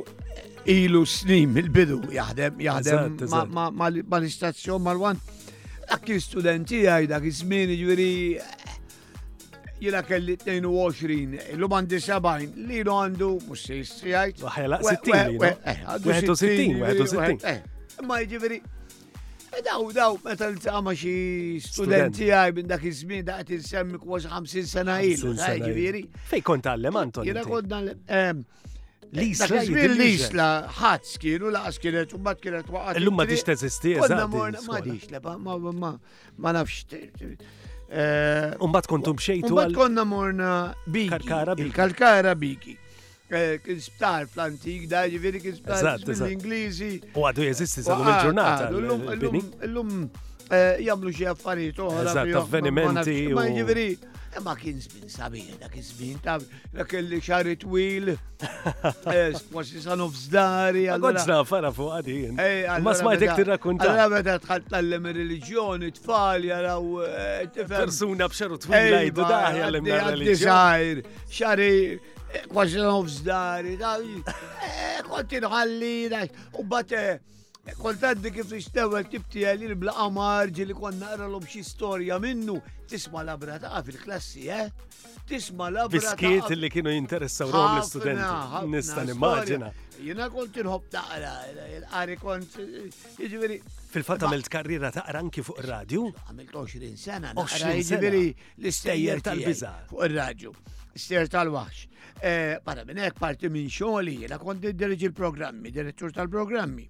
ilu 0.78 1.06
snim, 1.06 1.58
il-bidu, 1.62 2.02
jaħdem, 2.18 2.60
jaħdem 2.72 3.30
ma 3.30 4.20
l-istazzjon 4.24 4.82
mal-wan. 4.82 5.20
Dak 5.84 6.06
studenti 6.24 6.78
għaj, 6.88 7.08
dak 7.12 7.26
izmin 7.28 7.72
ġviri 7.76 8.40
jina 9.84 10.00
kelli 10.08 10.38
22, 10.40 11.42
l-lum 11.58 11.74
għandi 11.80 11.98
70, 12.06 12.58
li 12.70 12.78
lu 12.88 12.94
għandu, 12.96 13.28
mux 13.50 13.66
se 13.68 13.82
għaj. 14.14 14.30
Għahela, 14.44 14.78
60, 14.86 15.44
60. 16.30 17.60
Ma 18.08 18.16
jġviri, 18.24 18.60
daw, 19.66 19.82
daw, 19.96 20.14
meta 20.24 20.46
l-tama 20.50 20.92
xie 20.98 21.60
studenti 21.66 22.26
għaj 22.34 22.52
minn 22.60 22.68
dak 22.72 22.84
izmin, 22.90 23.24
daqt 23.28 23.48
il-semmi 23.58 23.98
kwas 24.04 24.26
50 24.32 24.68
sena 24.72 24.96
ilu, 25.04 25.32
eh, 25.36 25.96
Fej 26.32 26.42
kont 26.48 26.64
għallem, 26.72 26.96
Anton? 27.04 27.24
Jina 27.28 27.42
kont 27.48 27.70
għallem. 27.70 28.00
Ehm, 28.08 28.38
L-isla. 29.14 29.64
L-isla, 29.88 30.48
ħadd 30.80 31.10
kienu 31.22 31.52
laqas 31.54 31.78
kienet, 31.84 32.14
u 32.16 32.20
mbagħad 32.20 32.44
kienet 32.44 32.70
waqgħet. 32.74 33.00
Illum 33.02 33.20
ma 33.20 33.26
tix 33.30 33.46
teżisti, 33.48 33.94
Ma 34.00 34.80
dix, 34.86 35.20
ma 36.42 36.54
nafx. 36.58 36.98
Umbat 38.64 38.88
eh, 38.88 38.90
kontum 38.90 39.20
xejtu. 39.22 39.52
Umbat 39.54 39.76
konna 39.78 40.06
morna 40.10 40.50
biki. 40.90 41.12
Kalkara 41.14 41.54
biki. 41.60 41.74
Kalkara 41.78 42.34
biki. 42.42 42.78
Kien 43.30 43.82
fl-antik, 44.26 44.88
da 44.90 45.06
ġiviri 45.10 45.42
kien 45.42 45.56
fl 45.62 46.34
inglisi 46.34 46.96
U 47.18 47.24
għadu 47.26 47.46
jeżisti 47.48 47.86
sa' 47.86 48.00
il-ġurnata. 48.02 48.72
L-lum 49.68 49.94
eh, 50.50 50.82
jamlu 50.88 51.14
xie 51.14 51.30
affarijiet 51.36 51.86
oħra. 51.86 52.10
Eżatt, 52.10 52.42
avvenimenti. 52.42 53.20
Ma 53.38 53.46
ġiviri. 53.62 53.88
Eh, 54.34 54.42
ma 54.50 54.56
kien 54.58 54.80
zmin 54.82 55.10
sabiħ, 55.14 55.50
dak 55.62 55.76
iż-żmien 55.78 56.20
ta' 56.26 56.36
dak 56.74 56.94
li 57.06 57.18
xari 57.22 57.52
twil, 57.62 58.08
kważi 59.04 59.76
eh, 59.78 59.84
san 59.84 60.02
ufżdari. 60.02 60.88
Għodżna 60.90 61.36
fara 61.46 61.70
fuq 61.76 61.92
għadi. 62.00 62.16
Eh, 62.42 62.72
ma 62.82 62.96
smajtek 62.98 63.36
tirrakkunta. 63.38 63.92
Għalla 63.92 64.08
meta 64.16 64.38
tħalt 64.42 64.72
tallem 64.74 65.06
il-reliġjoni, 65.12 65.92
tfal 66.00 66.48
jaraw 66.50 66.88
persuna 67.70 68.30
b'xeru 68.32 68.58
twil 68.66 68.90
lajdu 68.96 69.28
daħja 69.34 69.68
l 69.70 69.84
reliġjoni 69.84 71.06
Xari 71.30 71.72
kważi 72.50 72.82
san 72.82 73.04
ufżdari, 73.04 73.78
konti 75.12 75.44
nħalli, 75.46 75.96
u 76.58 76.68
bate. 76.74 77.06
Kontaddi 77.80 78.28
kif 78.36 78.50
ixtewel 78.58 79.06
tibti 79.08 79.46
għalli 79.48 79.70
l-blaqa 79.70 80.64
li 80.68 80.76
konna 80.76 81.14
għara 81.14 81.30
l 81.32 81.38
xi 81.48 81.62
storja 81.64 82.18
minnu, 82.20 82.58
tisma 82.92 83.22
labra 83.24 83.56
ta' 83.58 83.80
fil-klassi, 83.88 84.50
eh? 84.52 84.66
Tisma 85.26 85.70
labra. 85.72 85.96
Biskiet 85.98 86.50
li 86.60 86.68
kienu 86.70 86.92
jinteressaw 86.92 87.52
rom 87.56 87.78
l-studenti. 87.80 88.66
Nistan 88.74 89.12
immaġina. 89.16 89.70
Jina 89.96 90.28
kont 90.34 90.60
inħob 90.60 90.90
ta' 90.92 91.06
għara, 91.16 91.70
għari 91.94 92.18
kont, 92.20 92.58
jġveri. 93.24 93.62
Fil-fat 93.96 94.26
għamilt 94.28 94.52
karriera 94.58 94.92
taqra 95.00 95.22
anki 95.24 95.40
fuq 95.48 95.62
il-radju? 95.64 96.04
Għamilt 96.28 96.52
20 96.60 96.98
sena, 97.06 97.32
naqra 97.40 97.72
jġveri 97.80 98.26
l-istejjer 98.60 99.24
tal-bizar. 99.24 99.86
Fuq 99.94 100.04
il-radju, 100.10 100.52
istejjer 101.00 101.32
tal-wax. 101.38 101.86
Para 102.68 102.84
eh, 102.84 102.88
minn 102.92 103.08
parti 103.24 103.48
minn 103.56 103.72
xoli, 103.72 104.18
jena 104.26 104.36
kont 104.44 104.60
dirġi 104.68 105.14
il-programmi, 105.14 105.72
direttur 105.72 106.12
tal-programmi 106.20 106.90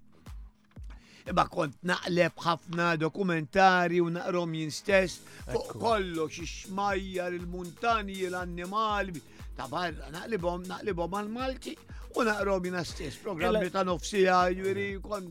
imma 1.32 1.46
kont 1.48 1.76
naqleb 1.88 2.40
ħafna 2.46 2.88
dokumentari 3.00 4.02
u 4.04 4.10
naqrom 4.16 4.56
jien 4.58 4.72
stess 4.72 5.20
fuq 5.48 5.76
kollox 5.84 6.40
ix-xmajjar, 6.44 7.38
il-muntani, 7.40 8.18
l-annimali, 8.30 9.22
ta' 9.58 9.68
barra 9.72 10.10
naqlibhom 10.16 10.66
naqlibhom 10.72 11.18
għal-Malti 11.22 11.74
u 12.20 12.26
naqrom 12.28 12.68
jien 12.70 12.80
stess 12.86 13.20
programmi 13.24 13.72
ta' 13.74 13.86
nofsija 13.88 14.42
juri 14.58 14.90
kon 15.06 15.30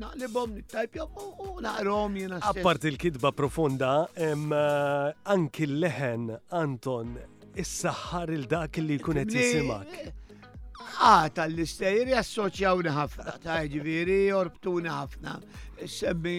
naqlibhom 0.00 0.54
nittajpjom 0.58 1.22
u 1.48 1.52
naqrom 1.66 2.16
jien 2.22 2.38
stess. 2.38 2.62
Appart 2.64 2.86
il-kidba 2.92 3.32
profonda, 3.36 3.92
eh, 4.16 4.32
anki 5.34 5.68
l-leħen 5.68 6.32
Anton 6.64 7.18
is-saħħar 7.58 8.32
il-dak 8.40 8.80
li 8.86 8.96
jkun 9.00 9.22
qed 9.22 9.34
jisimak. 9.36 10.24
Ah, 11.02 11.28
tal-istejri 11.34 12.12
assoċjawni 12.18 12.92
ħafna, 12.94 13.32
ta' 13.42 13.62
ġiviri, 13.72 14.18
jorbtuni 14.30 14.90
ħafna. 14.92 15.32
Semmi 15.90 16.34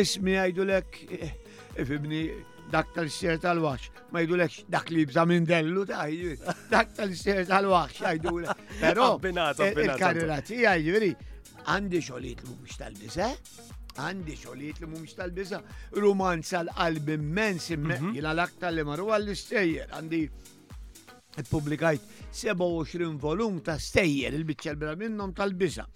ismi 0.00 0.36
għajdu 0.40 0.66
lek, 0.70 0.98
eh, 1.18 1.30
ifibni 1.82 2.20
dak 2.72 2.92
tal-xer 2.96 3.38
tal-wax, 3.42 3.90
ma 4.10 4.22
jgħidu 4.22 4.38
lek 4.40 4.56
dak 4.70 4.90
li 4.94 5.04
bża 5.10 5.24
minn 5.30 5.46
dellu, 5.46 5.84
ta' 5.86 6.08
ġviri, 6.10 6.56
dak 6.72 6.94
tal-xer 6.96 7.44
tal-wax, 7.50 8.02
għajdu 8.12 8.34
lek. 8.40 8.64
Pero, 8.80 9.12
eh, 9.22 9.78
il-karriera 9.86 10.40
tija 10.40 10.74
ġviri, 10.78 11.12
għandi 11.68 12.00
xolit 12.02 12.42
l-mumx 12.44 12.76
tal 12.76 12.92
bisa 12.98 13.30
għandi 13.94 14.34
xolit 14.34 14.80
li 14.82 14.86
mumx 14.90 15.14
tal-bisa, 15.14 15.60
rumanza 15.94 16.64
l-qalb 16.64 17.10
immens, 17.14 17.68
mhm. 17.70 18.10
jina 18.16 18.32
l-aktar 18.34 18.72
li 18.74 18.82
marru 18.82 19.06
għall-istejjer, 19.14 19.92
għandi 19.94 20.22
publikajt 21.42 22.00
27 22.32 23.04
volum 23.18 23.58
ta' 23.62 23.78
stejjer 23.78 24.32
il-bicċa 24.34 24.74
l-bra 24.74 24.94
minnom 24.98 25.32
tal-biza. 25.34 25.86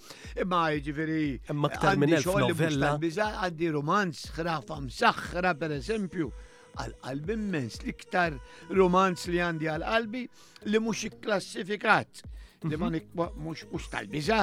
Imma 0.42 0.70
ġifiri. 0.74 1.38
Imma 1.52 1.70
ktar 1.70 1.96
minn 2.00 2.14
novella. 2.18 2.90
Tal-biza 2.94 3.28
għaddi 3.46 3.70
romanz 3.74 4.24
xrafa 4.34 4.80
msaxħra 4.88 5.52
per 5.60 5.76
eżempju 5.78 6.30
għal 6.78 6.94
qalbi 7.02 7.34
immens 7.36 7.80
liktar 7.82 8.34
romanz 8.70 9.26
li 9.26 9.40
għandi 9.42 9.70
għal-qalbi 9.76 10.24
li 10.72 10.82
mux 10.82 11.06
klassifikat. 11.22 12.24
Li 12.66 12.74
ma 12.74 12.90
mux 13.38 13.64
mux 13.70 13.84
tal-biza, 13.90 14.40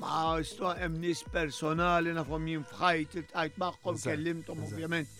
ma 0.00 0.38
sto 0.48 0.70
hemm 0.80 0.96
nis 1.02 1.20
personali 1.32 2.14
nafhom 2.16 2.46
jien 2.48 2.62
fħajt, 2.72 3.18
tajt 3.34 3.58
magħhom 3.60 3.98
kellimtom 4.00 4.62
ovvjament 4.64 5.18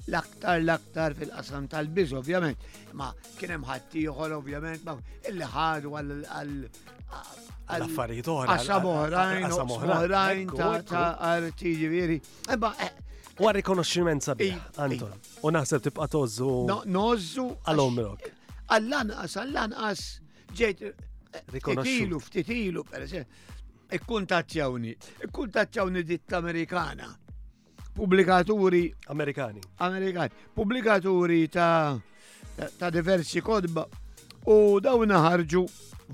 l-aktar 0.09 0.61
l-aktar 0.63 1.13
fil-qasam 1.17 1.67
tal-biz, 1.69 2.13
ovvjament. 2.17 2.57
Ma 2.97 3.11
kienem 3.37 3.65
ħatti 3.67 4.07
uħol, 4.09 4.33
ovvjament, 4.39 4.83
ma 4.85 4.95
illi 5.29 5.45
ħadu 5.53 5.93
għal 5.97 6.57
L-affarijiet 7.71 8.27
oħra. 8.27 8.55
Qasam 8.57 8.87
oħrajn, 8.91 9.53
oħrajn 9.61 10.51
ta' 10.87 11.05
arti 11.29 11.73
ġiviri. 11.79 12.17
Eh, 12.51 12.65
U 13.41 13.47
għal-rikonoxximent 13.47 14.25
sabiħ, 14.25 14.57
Anton. 14.85 15.13
U 15.45 15.51
naħseb 15.55 15.85
tibqa 15.87 16.07
tożu. 16.11 16.49
Nożu. 16.97 17.45
Għal-omrok. 17.71 18.27
Għall-lanqas, 18.71 19.37
għall-lanqas 19.43 20.03
ġejt. 20.59 20.83
Eh, 20.91 21.45
rikonoxximent. 21.55 21.85
Ftitilu, 21.85 22.19
ftitilu, 22.27 22.85
per 22.89 23.05
esempio. 23.07 23.47
Ikkuntattjawni, 23.91 24.91
ikkuntattjawni 25.27 26.03
ditt 26.07 26.31
Amerikana 26.37 27.09
pubblikaturi 27.93 28.93
Amerikani. 29.07 29.61
Amerikani. 29.79 30.29
Pubblikaturi 30.55 31.47
ta', 31.51 31.99
ta, 32.57 32.69
ta 32.79 32.89
diversi 32.89 33.41
kodba 33.41 33.85
u 34.47 34.79
dawn 34.81 35.11
ħarġu 35.11 35.65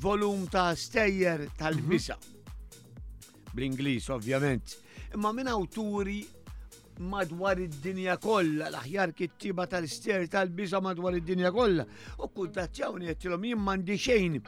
volum 0.01 0.45
ta' 0.49 0.73
stejjer 0.75 1.47
tal-misa. 1.57 2.17
Mhm. 2.17 3.53
Bl-Inglis, 3.53 4.09
ovvjament. 4.13 4.75
Imma 5.15 5.32
minn 5.34 5.47
awturi 5.49 6.25
madwar 6.99 7.59
id-dinja 7.61 8.17
kollha, 8.17 8.69
l-aħjar 8.73 9.13
kittiba 9.13 9.67
tal 9.67 9.88
stejjer 9.89 10.28
tal-bisa 10.34 10.82
madwar 10.82 11.15
id-dinja 11.17 11.51
kollha. 11.55 11.86
U 12.21 12.28
kuntattjawni 12.30 13.07
għettilhom 13.13 13.43
jien 13.49 13.57
m'għandi 13.61 13.97
xejn 14.01 14.39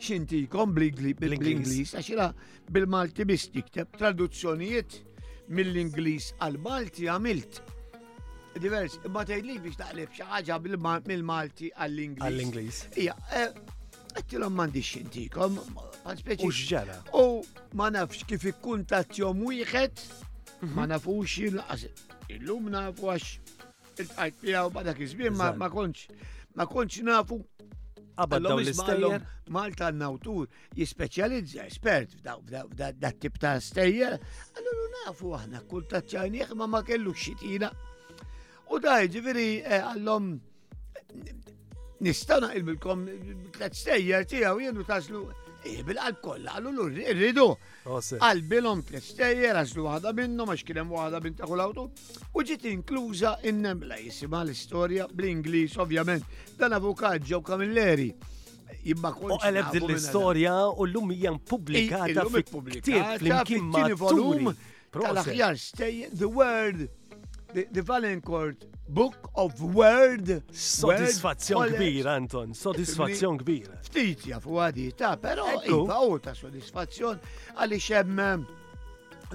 xintikom 0.00 0.74
bl-Inglis, 0.74 1.86
bil-Malti 2.70 3.24
bistik 3.26 3.66
tikteb 3.66 3.96
traduzzjonijiet 3.98 5.02
mill-Inglis 5.48 6.32
għal-Malti 6.44 7.08
għamilt 7.08 7.60
divers, 8.58 8.96
ma 9.12 9.22
tgħidlix 9.22 9.60
biex 9.62 9.78
taqleb 9.78 10.14
xi 10.14 10.24
ħaġa 10.28 10.56
mill-Malti 11.06 11.70
għall 11.76 12.00
inglis 12.04 12.28
għall 12.28 12.42
inglis 12.42 12.80
Ija, 12.98 13.14
mandi 13.14 13.34
e, 13.38 13.76
għattilhom 14.18 14.58
ma 14.58 16.14
speċi. 16.18 16.40
U 16.42 16.50
x'ġara? 16.50 16.96
U 17.14 17.24
ma 17.78 17.88
nafx 17.94 18.26
kif 18.28 18.48
ikkun 18.50 18.82
tazzjom 18.90 19.44
wieħed, 19.48 20.00
ma 20.64 20.84
mhm. 20.84 20.90
nafux 20.94 21.36
jinqas 21.38 21.84
illum 22.34 22.68
nafu 22.74 23.12
għax 23.12 23.54
il-tqajt 24.02 24.42
tiegħu 24.42 24.72
b'dak 24.76 25.02
iż 25.04 25.14
ma 25.60 25.70
konċ, 25.70 26.08
ma 26.58 26.66
kontx 26.66 27.04
nafu 27.06 27.38
qabad 28.18 28.42
daw 28.48 28.58
l-istejjer. 28.62 29.22
Malta 29.54 29.90
n-nawtur 29.92 30.48
jispeċjalizza 30.78 31.66
espert 31.70 32.16
f'dat 32.18 33.18
tip 33.22 33.38
ta' 33.42 33.56
stejjer, 33.62 34.18
għallu 34.18 34.88
nafu 34.96 35.32
għahna 35.38 35.62
kull 35.70 35.86
ta' 35.90 36.02
ċajnieħ 36.02 36.54
ma 36.58 36.66
ma 36.74 36.82
kellu 36.86 37.14
xitina. 37.14 37.70
U 38.74 38.80
daj, 38.84 39.08
ġiviri, 39.14 39.48
eh, 39.64 39.78
għallom 39.92 40.32
eh, 40.34 41.52
nistana 42.04 42.52
il-bilkom 42.58 43.06
t 43.58 43.70
stejjer 43.82 44.26
tijaw 44.30 44.58
jenu 44.62 44.84
taslu 44.88 45.24
Eh, 45.68 45.82
bil-qalb 45.84 46.20
kollha, 46.24 46.54
għallu 46.56 46.70
l 46.72 47.02
rridu. 47.18 47.46
Qalbilhom 47.84 48.80
oh, 48.80 48.86
tlestejjer 48.88 49.58
għażlu 49.60 49.84
waħda 49.84 50.12
minnu 50.16 50.46
ma 50.48 50.54
xkien 50.56 50.88
waħda 50.94 51.20
bint 51.24 51.38
taħu 51.42 51.56
l-awtu 51.56 51.84
u 52.38 52.44
ġiet 52.48 52.64
inkluża 52.72 53.34
in-nemla 53.50 53.98
jisimha 54.00 54.40
l-istorja 54.46 55.08
bl-Ingliż 55.12 55.76
ovvjament. 55.84 56.24
Dan 56.60 56.76
avukat 56.78 57.26
ġew 57.28 57.42
Kamilleri 57.50 58.08
jibba 58.86 59.12
kol. 59.16 59.34
U 59.36 59.40
għaleb 59.42 59.72
din 59.76 59.88
l-istorja 59.90 60.54
u 60.70 60.86
l-lum 60.88 61.12
hija 61.16 61.34
publikata 61.52 62.24
fi 62.32 62.44
ktib 62.48 63.02
fl-imkien 63.20 63.68
ma' 63.74 63.88
volum 64.04 64.52
tal-aħjar 64.96 65.60
stejjer 65.66 66.14
The 66.16 66.32
Word 66.38 66.86
The 67.54 68.20
Court 68.24 68.66
Book 68.88 69.30
of 69.34 69.60
Word. 69.74 70.42
Sodisfazzjon 70.52 71.68
kbir, 71.76 72.06
Anton, 72.06 72.52
sodisfazzjon 72.52 73.38
kbir. 73.40 73.68
Ftit 73.88 74.24
jafu 74.28 74.56
għadi 74.64 74.86
ta' 74.96 75.14
pero 75.16 75.44
iva 75.68 76.00
ta' 76.24 76.34
sodisfazzjon 76.36 77.20
għalli 77.56 77.80
xem 77.80 78.46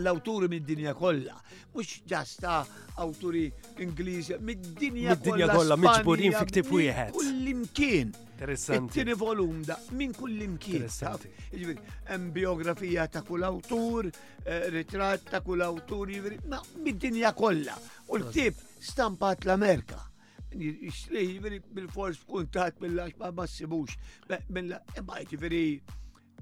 l-awturi 0.02 0.48
mid-dinja 0.50 0.94
kollha, 0.98 1.36
mhux 1.74 2.00
ġasta 2.10 2.62
awturi 3.04 3.46
Ingliż 3.84 4.32
mid-dinja 4.42 5.16
kollha. 5.16 5.18
Mid-dinja 5.20 5.48
kollha 5.54 5.78
miġburin 5.78 6.34
fi 6.40 6.46
ktieb 6.50 6.72
wieħed. 6.74 7.12
Kull 7.18 7.52
imkien. 7.54 8.14
Interessanti. 8.34 8.98
Tieni 8.98 9.14
volum 9.16 9.60
da 9.68 9.78
minn 9.96 10.16
kullimkien. 10.18 10.88
Jiġifieri 10.88 11.76
hemm 12.10 12.32
biografija 12.36 13.06
ta' 13.12 13.22
kull 13.24 13.46
awtur, 13.48 14.10
eh, 14.44 14.70
ritratt 14.74 15.28
ta' 15.30 15.44
kull 15.46 15.62
awtur, 15.68 16.10
jiġifieri 16.10 16.40
ma 16.50 16.62
mid-dinja 16.80 17.34
kollha. 17.38 17.78
U 18.10 18.18
l-ktieb 18.18 18.56
stampat 18.84 19.46
l-Amerika. 19.46 20.02
Jixtrih 20.54 21.38
bil-fors 21.74 22.18
kuntat 22.30 22.80
mill-għax 22.82 23.18
ma' 23.22 23.32
ma' 23.32 23.48
s-sibux 23.48 23.98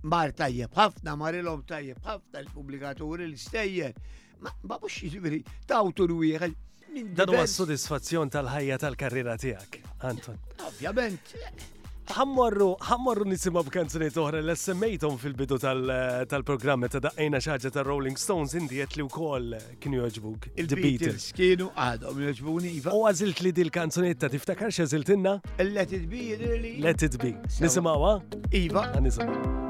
mar 0.03 0.31
tajjeb 0.35 0.73
ħafna, 0.73 1.15
marilom 1.17 1.63
tajjeb 1.67 1.99
ħafna, 2.05 2.39
l-publikaturi, 2.43 3.27
l-istejjer. 3.29 3.93
Ma 4.41 4.53
babux 4.63 5.01
jivri, 5.05 5.41
jiġifieri 5.41 5.59
ta' 5.67 5.83
u 5.85 6.21
jieħed. 6.25 6.59
Dan 7.15 7.29
huwa 7.31 7.45
s-sodisfazzjon 7.45 8.31
tal-ħajja 8.33 8.77
tal-karriera 8.81 9.37
tiegħek, 9.39 9.81
Anton. 10.09 10.39
Ovvjament. 10.67 11.35
Ħammorru, 12.11 12.67
ħammorru 12.89 13.27
nisimgħu 13.31 13.61
b'kanzuniet 13.69 14.17
oħra 14.19 14.41
l 14.43 14.55
semmejthom 14.59 15.15
fil-bidu 15.21 15.55
tal-programm 15.63 16.89
ta' 16.91 16.99
daqqajna 17.05 17.39
xaġa 17.45 17.71
ta' 17.77 17.85
Rolling 17.87 18.17
Stones 18.19 18.57
indi 18.59 18.81
qed 18.81 18.99
li 18.99 19.05
wkoll 19.07 19.55
kienu 19.79 20.01
jogħġbuk. 20.03 20.49
The 20.57 20.81
Beatles 20.81 21.29
kienu 21.37 21.69
għadhom 21.71 22.21
jogħġbuni 22.25 22.73
iva. 22.81 22.97
U 22.97 23.05
għażilt 23.07 23.45
li 23.45 23.53
dil 23.61 23.71
kanzunetta 23.71 24.29
tiftakarx 24.33 24.83
għażilt 24.83 25.13
inna? 25.15 25.37
Let 25.71 25.93
it 25.95 26.09
be, 26.11 26.35
really. 26.41 26.75
Let 26.83 27.07
it 27.07 27.15
be. 27.21 27.37
Nisimgħuha? 27.61 28.15
Iva. 28.65 28.89
Nisimgħu. 28.99 29.69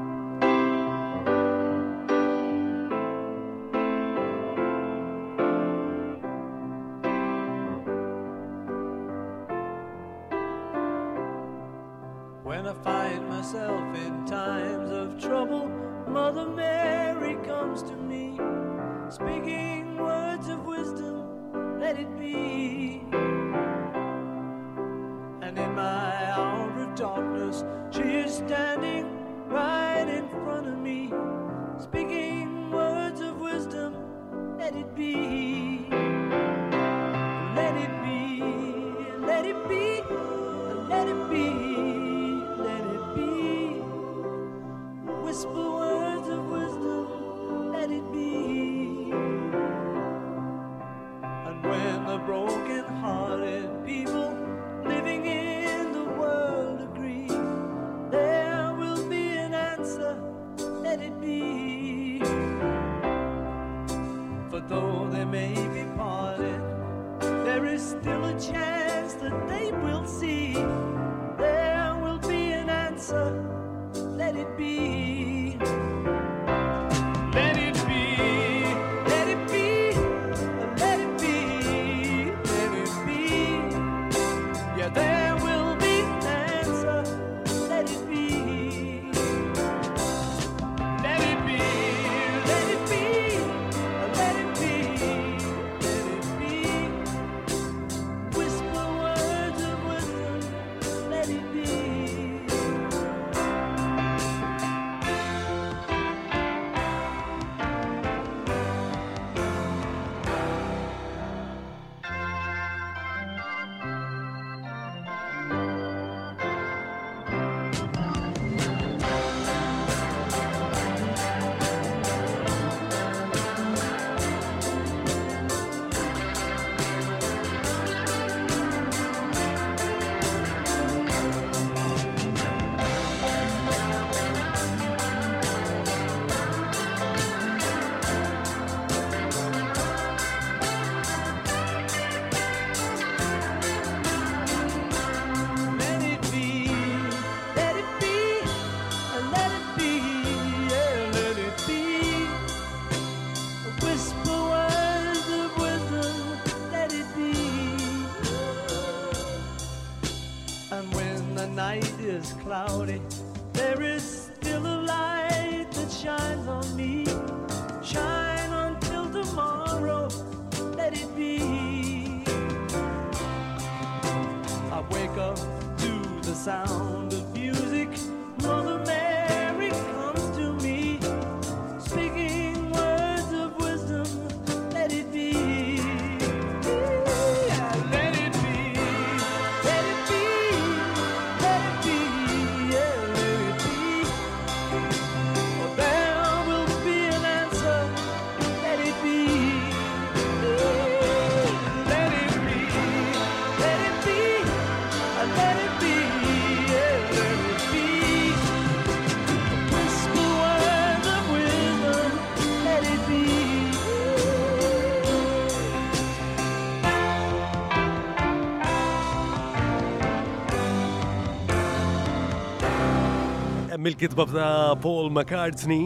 mill-kitba 223.82 224.24
ta' 224.32 224.74
Paul 224.76 225.10
McCartney, 225.16 225.84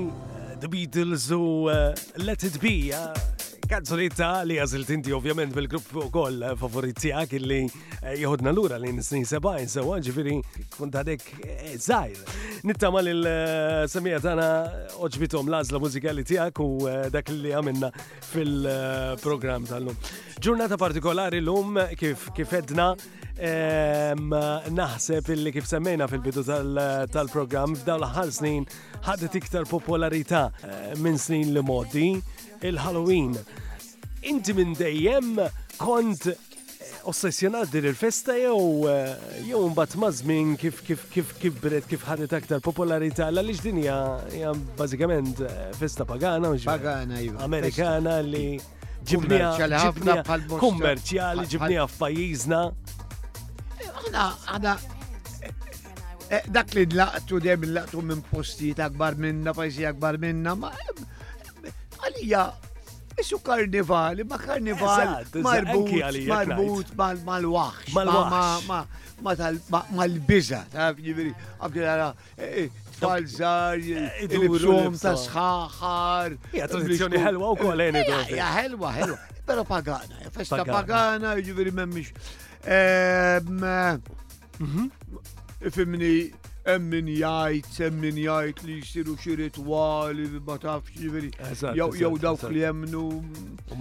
The 0.61 0.69
Beatles 0.69 1.31
u 1.31 1.41
uh, 1.67 1.93
Let 2.17 2.43
It 2.45 2.61
Be 2.61 2.93
Uh, 2.93 3.26
kanzunetta 3.67 4.43
li 4.47 4.57
għazilt 4.61 4.91
inti 4.95 5.13
ovvjament 5.15 5.51
bil-grupp 5.55 5.95
u 5.99 6.05
koll 6.13 6.43
eh, 6.45 6.53
favorizzijak 6.59 7.33
li 7.41 7.59
eh, 7.67 8.13
jħodna 8.23 8.53
l-ura 8.53 8.79
li 8.79 8.93
nisni 8.95 9.25
sebajn 9.27 9.67
sewa 9.71 9.97
ġifiri 10.05 10.37
kont 10.77 10.95
għadek 11.01 11.25
eh, 11.41 11.73
zaħir. 11.75 12.21
Nittama 12.67 13.03
li 13.03 13.15
l-semija 13.15 14.21
tana 14.25 14.49
oġbitom 15.07 15.51
lazla 15.53 15.81
mużikali 15.83 16.25
tijak 16.27 16.59
u 16.63 16.69
dak 17.13 17.29
li 17.31 17.53
għamilna 17.55 17.91
fil-program 18.27 19.67
tal-lum. 19.69 19.95
Ġurnata 20.43 20.79
partikolari 20.81 21.39
l-lum 21.45 21.77
kif 22.01 22.55
edna 22.57 22.89
naħseb 24.73 25.29
illi 25.37 25.53
kif 25.55 25.69
semmejna 25.69 26.09
fil-bidu 26.11 26.43
tal-program 27.13 27.77
f'daw 27.77 28.01
l-ħal 28.01 28.33
snin 28.35 28.65
ħadet 29.07 29.39
iktar 29.43 29.69
popolarità 29.71 30.47
minn 31.05 31.21
snin 31.23 31.53
li 31.55 31.63
modi 31.63 32.09
il-Halloween. 32.63 33.37
Inti 34.27 34.53
minn 34.57 34.73
dejjem 34.79 35.37
kont 35.79 36.27
eh, 36.31 37.11
ossessjonat 37.11 37.71
din 37.73 37.85
il-festa 37.87 38.35
jew 38.41 38.87
eh, 38.91 39.13
jew 39.47 39.61
mbagħad 39.71 39.99
mażmin 40.03 40.55
kif 40.61 40.81
kif 40.87 41.05
kif 41.15 41.35
kif 41.39 41.61
bret 41.63 41.87
kif 41.87 42.03
ħadet 42.09 42.33
aktar 42.41 42.63
popolarità 42.65 43.29
għaliex 43.29 43.63
din 43.69 43.83
hija 43.85 44.53
bażikament 44.81 45.45
eh, 45.45 45.63
festa 45.79 46.07
pagana 46.09 46.51
pagana 46.65 47.21
iva. 47.23 47.39
Amerikana 47.47 48.19
li 48.25 48.59
ġibnija 49.07 50.27
kummerċjali 50.59 51.47
ġibnija 51.55 51.87
f'pajjiżna. 51.95 52.63
Aħna 53.95 54.29
aħna 54.57 54.79
dak 56.51 56.73
li 56.75 56.83
dlaqtu 56.91 57.39
dejjem 57.45 57.69
laqtu 57.77 58.01
minn 58.03 58.25
postijiet 58.33 58.81
akbar 58.89 59.15
minna, 59.23 59.53
pajjiżi 59.55 59.85
akbar 59.93 60.17
minna, 60.19 60.57
ma' 60.59 60.73
għalija 62.07 62.47
Ixu 63.17 63.39
karnival, 63.41 64.19
ma 64.29 64.37
karnival 64.37 65.23
marbut 65.41 66.91
mal-waħx, 67.25 67.95
mal-biza, 69.97 70.59
ġibiri, 70.99 71.31
għabdi 71.65 71.85
għara, 71.89 72.11
tfalżar, 72.99 73.81
il-bżom 74.29 74.99
ta' 75.01 75.15
sħaħar. 75.23 76.37
Ja, 76.61 76.69
tradizjoni 76.69 77.23
ħelwa 77.25 77.55
u 77.55 77.59
koleni. 77.63 78.05
Ja, 78.37 78.51
ħelwa, 78.59 78.93
ħelwa, 78.99 79.17
pero 79.49 79.65
pagana, 79.65 80.21
festa 80.37 80.61
pagana, 80.69 81.39
ġibiri 81.41 81.73
memmix. 81.73 82.13
Fimni, 85.73 86.15
emmin 86.67 87.07
jajt, 87.07 87.81
emmin 87.81 88.17
jajt 88.19 88.63
li 88.67 88.81
jsiru 88.83 89.15
xi 89.23 89.37
ritwali 89.39 90.27
ma 90.47 90.57
tafx 90.59 90.95
ġifieri. 90.99 91.31
Jow 91.79 92.19
dawk 92.23 92.43
li 92.51 92.65
jemnu 92.65 93.05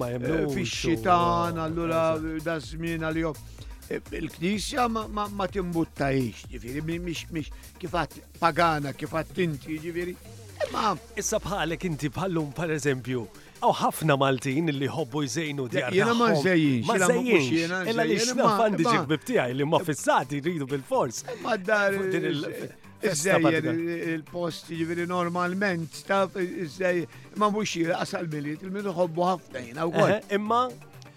eh, 0.06 0.46
fix-xitan, 0.54 1.58
allura 1.66 2.04
da 2.46 2.60
żmien 2.62 3.06
għalihom. 3.08 3.42
Eh, 3.90 4.00
Il-Knisja 4.22 4.88
ma 4.94 5.48
timbutta 5.50 6.12
iġ, 6.14 6.46
ġifieri, 6.54 6.86
miex 7.00 7.26
miex 7.34 7.74
kifat 7.82 8.20
pagana, 8.42 8.94
kifat 8.94 9.34
tinti, 9.36 9.80
ġifieri. 9.82 10.16
Eh, 10.62 10.70
ma 10.74 10.94
issa 11.18 11.42
bħalek 11.42 11.90
inti 11.90 12.10
bħallum 12.14 12.54
per 12.58 12.78
eżempju 12.78 13.26
Nilqaw 13.66 13.74
ħafna 13.80 14.16
Maltin 14.20 14.70
li 14.72 14.88
ħobbu 14.92 15.22
jżejnu 15.26 15.66
djar. 15.72 15.94
Jena 15.96 16.14
ma 16.16 16.28
żejjin. 16.34 16.86
Ma 16.86 16.98
żejjin. 17.02 17.74
Illa 17.90 18.04
li 18.04 18.18
xnaf 18.20 18.62
għandi 18.66 18.86
ġibib 18.86 19.26
tiegħi 19.26 19.58
li 19.58 19.66
ma 19.70 19.80
fissati 19.80 20.40
rridu 20.46 20.66
bil-fors. 20.70 21.24
Ma 21.44 21.58
dar. 21.58 21.96
Iżejjer 23.06 23.66
il-post 23.66 24.70
ġiviri 24.74 25.04
normalment, 25.06 26.00
taf, 26.08 26.34
iżejjer, 26.42 27.12
ma 27.38 27.52
mux 27.54 27.68
jira 27.78 28.00
għasal 28.02 28.26
biliet, 28.32 28.64
il-minu 28.66 28.94
ħobbu 28.96 29.26
ħafna 29.28 29.62
jina 29.62 29.86
u 29.86 29.92
għol. 29.94 30.16
Imma 30.40 30.62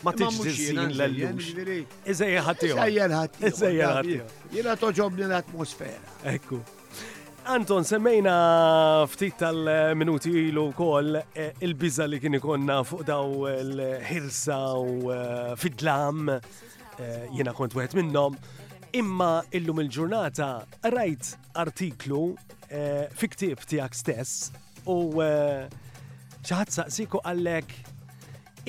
ma 0.04 0.12
t 0.12 0.20
tiġdilsin 0.20 0.82
l-lux. 0.84 1.52
Iżejjer 2.04 2.40
jiġifieri 2.42 2.48
ħatiju. 2.50 2.76
Iżejjer 2.80 3.16
ħatiju. 3.20 3.50
Iżejjer 3.54 3.94
ħatiju. 4.00 4.28
Jina 4.58 4.76
toġobni 4.84 5.28
l-atmosfera. 5.30 6.18
Ekku. 6.34 6.60
Anton, 7.48 7.82
semmejna 7.84 8.36
ftit 9.08 9.38
tal-minuti 9.40 10.30
ilu 10.48 10.66
kol 10.76 11.14
eh, 11.16 11.54
il-biza 11.64 12.04
li 12.06 12.18
kien 12.20 12.34
ikonna 12.36 12.82
fuq 12.84 13.06
daw 13.08 13.46
il-ħirsa 13.48 14.58
u 14.76 15.08
eh, 15.14 15.54
fidlam, 15.56 16.28
eh, 16.28 17.22
jena 17.38 17.54
kont 17.56 17.72
wieħed 17.72 17.94
minnom, 17.96 18.36
imma 19.00 19.30
illum 19.56 19.80
il-ġurnata 19.80 20.50
rajt 20.92 21.30
artiklu 21.62 22.20
fi 23.16 23.32
ktib 23.32 23.64
tiegħek 23.64 23.96
stess 23.96 24.34
u 24.84 24.98
xi 25.16 26.52
ħadd 26.58 26.74
saqsiku 26.76 27.22
għalhekk: 27.22 27.80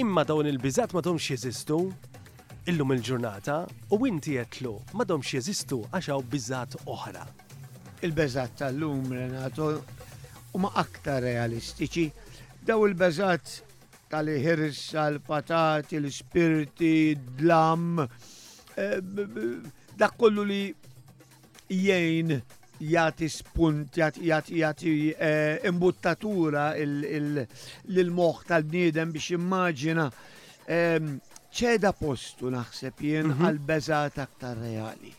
imma 0.06 0.24
dawn 0.24 0.48
il 0.54 0.62
biżat 0.64 0.96
ma 0.96 1.04
domx 1.04 1.34
jeżistu 1.34 1.84
illum 2.72 2.96
il-ġurnata 2.96 3.60
u 3.92 4.00
inti 4.08 4.40
jetlu 4.40 4.78
ma 4.94 5.04
domx 5.04 5.36
jeżistu 5.36 5.84
għaxaw 5.92 6.24
biżat 6.32 6.80
oħra 6.88 7.28
il-beżat 8.02 8.58
tal-lum 8.60 9.10
Renato 9.12 9.66
huma 10.56 10.72
aktar 10.80 11.22
realistiċi 11.26 12.06
daw 12.66 12.86
il-beżat 12.88 13.56
tal-ħirs, 14.12 14.80
tal-patat, 14.96 15.92
il-spirti, 15.98 17.16
d-lam, 17.40 18.00
eh, 18.80 19.02
dak 20.00 20.16
kollu 20.18 20.48
li 20.50 20.62
jgħin 21.76 22.40
jati 22.80 23.28
spunt, 23.30 24.00
jati 24.02 24.32
jati 24.64 24.96
eh, 25.14 25.60
imbuttatura 25.70 26.72
l-moħ 26.82 28.42
tal-bniedem 28.54 29.12
biex 29.14 29.36
immaġina 29.38 30.08
ehm, 30.72 31.18
ċeda 31.52 31.94
postu 32.00 32.50
naħseb 32.56 33.06
jien 33.12 33.26
mhm. 33.36 33.46
għal-beżat 33.50 34.24
aktar 34.30 34.58
reali 34.64 35.18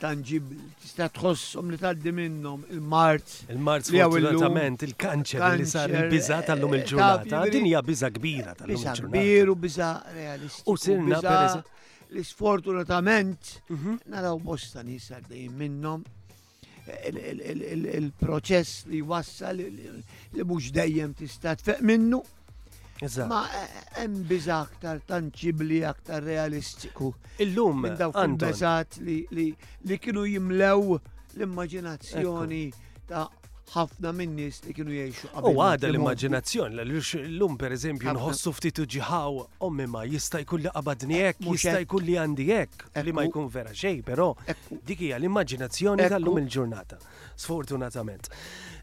tanġib, 0.00 0.50
tista' 0.80 1.08
tħossom 1.12 1.70
li 1.72 1.78
tgħaddi 1.80 2.12
minnhom 2.16 2.64
il-Marz. 2.74 3.42
Il-Marz 3.54 3.90
fortunatament 3.94 4.84
il-kanċer 4.86 5.46
li 5.60 5.66
sar 5.70 5.94
il 5.96 6.08
biza 6.12 6.40
tal-lum 6.46 6.74
il-ġurnata. 6.80 7.44
Din 7.52 7.68
hija 7.70 7.82
biża 7.86 8.10
kbira 8.18 8.52
tal-lum 8.58 8.76
il-ġurnata. 8.76 9.62
Biza 9.62 9.88
u 10.66 10.74
U 10.74 10.76
sirna 10.80 11.22
li 12.16 12.22
sfortunatament 12.24 13.54
mhm. 13.66 13.96
naraw 14.14 14.36
bosta 14.42 14.84
nies 14.86 15.08
għaddejjin 15.16 15.56
minnhom 15.58 16.04
il-proċess 17.10 18.84
li 18.92 19.00
wassal 19.02 19.58
li 19.58 20.42
mhux 20.46 20.68
dejjem 20.76 21.16
tista' 21.18 21.56
tfeq 21.58 21.82
minnu 21.88 22.20
Ma 23.28 23.42
eh, 23.52 23.72
hemm 24.04 24.22
biża 24.24 24.54
aktar 24.64 25.02
tanċibli, 25.08 25.82
aktar 25.84 26.24
realistiku. 26.24 27.10
Illum 27.44 27.82
minn 27.84 27.96
dawk 28.00 28.16
il-beżat 28.22 28.96
li 29.04 29.98
kienu 30.06 30.24
jimlew 30.30 30.94
l-immaġinazzjoni 31.36 32.62
ta' 33.10 33.26
ħafna 33.72 34.12
minnis 34.14 34.60
li 34.66 34.74
kienu 34.74 34.94
jiexu 34.94 35.30
qabel. 35.32 35.50
U 35.56 35.62
għada 35.64 35.88
l-immaġinazzjoni, 35.90 36.84
l-lum 36.84 37.56
per 37.58 37.74
eżempju 37.76 38.12
nħossu 38.14 38.52
ftit 38.54 38.82
ġiħaw, 38.94 39.40
ommi 39.66 39.86
ma 39.90 40.04
jista' 40.06 40.40
jkun 40.44 40.62
li 40.66 40.72
qabadni 40.74 41.18
hekk, 41.26 41.50
jista' 41.50 41.80
jkun 41.84 42.06
li 42.06 42.16
għandi 42.22 42.46
hekk, 42.52 42.86
li 43.06 43.16
ma 43.16 43.24
jkun 43.26 43.50
vera 43.52 43.74
xej, 43.74 44.02
però 44.06 44.30
dik 44.70 45.02
hija 45.08 45.18
l-immaġinazzjoni 45.18 46.06
tal-lum 46.12 46.38
il-ġurnata, 46.44 46.98
sfortunatament. 47.34 48.30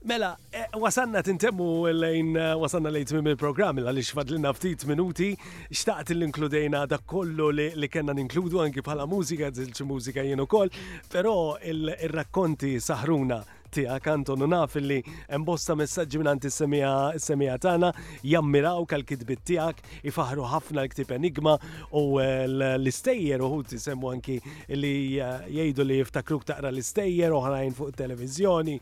Mela, 0.04 0.34
e, 0.52 0.66
wasanna 0.84 1.22
tintemmu 1.24 1.66
lejn 1.96 2.34
wasanna 2.60 2.92
lejt 2.92 3.14
minn 3.16 3.32
il-programm 3.32 3.78
għaliex 3.86 4.10
xfadlina 4.12 4.52
ftit 4.52 4.84
minuti, 4.90 5.30
xtaqt 5.72 6.12
l-inkludejna 6.12 6.82
da 6.92 7.00
kollu 7.00 7.54
li 7.56 7.88
kena 7.88 8.12
n-inkludu 8.12 8.60
anki 8.66 8.84
bħala 8.84 9.08
mużika, 9.08 9.48
zilċ 9.56 9.88
mużika 9.88 10.28
jien 10.28 10.44
ukoll, 10.44 10.76
però 11.08 11.56
il-rakkonti 11.72 12.76
saħruna 12.84 13.40
tiegħek 13.74 14.10
Anton 14.12 14.46
u 14.46 14.48
naf 14.54 14.76
li 14.82 14.98
embosta 15.30 15.74
bosta 15.74 15.76
messaġġi 15.80 16.20
minn 16.22 16.42
is-semija 16.50 17.56
tagħna 17.66 17.90
jammiraw 18.32 18.86
kal-kitbit 18.90 19.42
tiegħek 19.50 20.08
ifaħru 20.10 20.46
ħafna 20.52 20.84
l-ktib 20.84 21.14
enigma 21.18 21.56
u 21.92 22.04
eh, 22.22 22.46
l-istejjer 22.48 23.44
uħud 23.46 23.76
semmu 23.82 24.12
anki 24.14 24.38
li 24.78 24.94
eh, 25.18 25.46
jgħidu 25.50 25.86
li 25.90 26.00
jiftakruk 26.02 26.46
taqra 26.52 26.72
l-istejjer 26.72 27.34
oħrajn 27.38 27.76
fuq 27.80 27.98
televizjoni. 28.02 28.78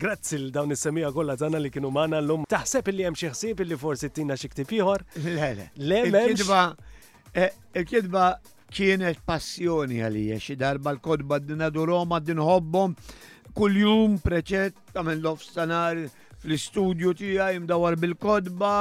Grazzi 0.00 0.38
l 0.40 0.52
dawn 0.54 0.74
is-semija 0.76 1.12
kollha 1.14 1.38
tagħna 1.40 1.62
li 1.64 1.72
kienu 1.74 1.90
magħna 1.94 2.22
llum. 2.26 2.46
Taħseb 2.50 2.90
li 2.94 3.08
hemm 3.08 3.18
xi 3.18 3.32
ħsieb 3.32 3.62
illi 3.64 3.78
forsi 3.80 4.12
tina 4.14 4.36
xi 4.38 4.52
ktib 4.52 4.76
ieħor? 4.80 5.06
Le, 5.24 5.54
le. 5.76 6.02
Le, 6.04 6.26
Il-kidba 6.28 6.72
eh, 7.32 7.60
il 7.76 8.52
kienet 8.74 9.20
passjoni 9.26 10.00
għalija 10.02 10.36
xi 10.42 10.56
darba 10.58 10.92
l-kodba 10.96 11.38
d-dinadu 11.38 11.84
Roma 11.88 12.20
d 12.22 12.34
hobbom 12.40 12.94
kuljum 13.56 14.16
preċett 14.22 14.96
għamil 14.98 15.26
sanar 15.42 16.00
fl-istudju 16.42 17.12
tija 17.18 17.50
jimdawar 17.54 17.96
bil-kodba, 17.96 18.72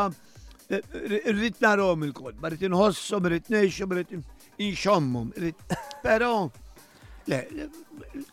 eh, 0.69 0.79
eh, 0.81 1.31
rrit 1.31 1.61
narom 1.61 2.03
il-kodba, 2.07 2.49
rrit 2.49 2.65
nħossom, 2.67 3.27
rrit 3.29 3.49
neċom, 3.53 3.93
rrit 3.93 4.17
inxommum, 4.59 5.31
rrit. 5.37 5.55
Pero, 6.05 6.49
le, 7.29 7.43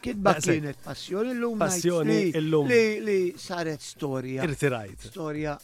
kidba 0.02 0.34
kienet 0.40 0.80
passjoni 0.84 1.36
l-lum. 1.36 1.58
Passjoni 1.60 2.22
l-lum. 2.42 2.70
Li 2.72 3.20
saret 3.38 3.80
storja. 3.92 4.48
Irtirajt. 4.48 5.10
Storja 5.12 5.54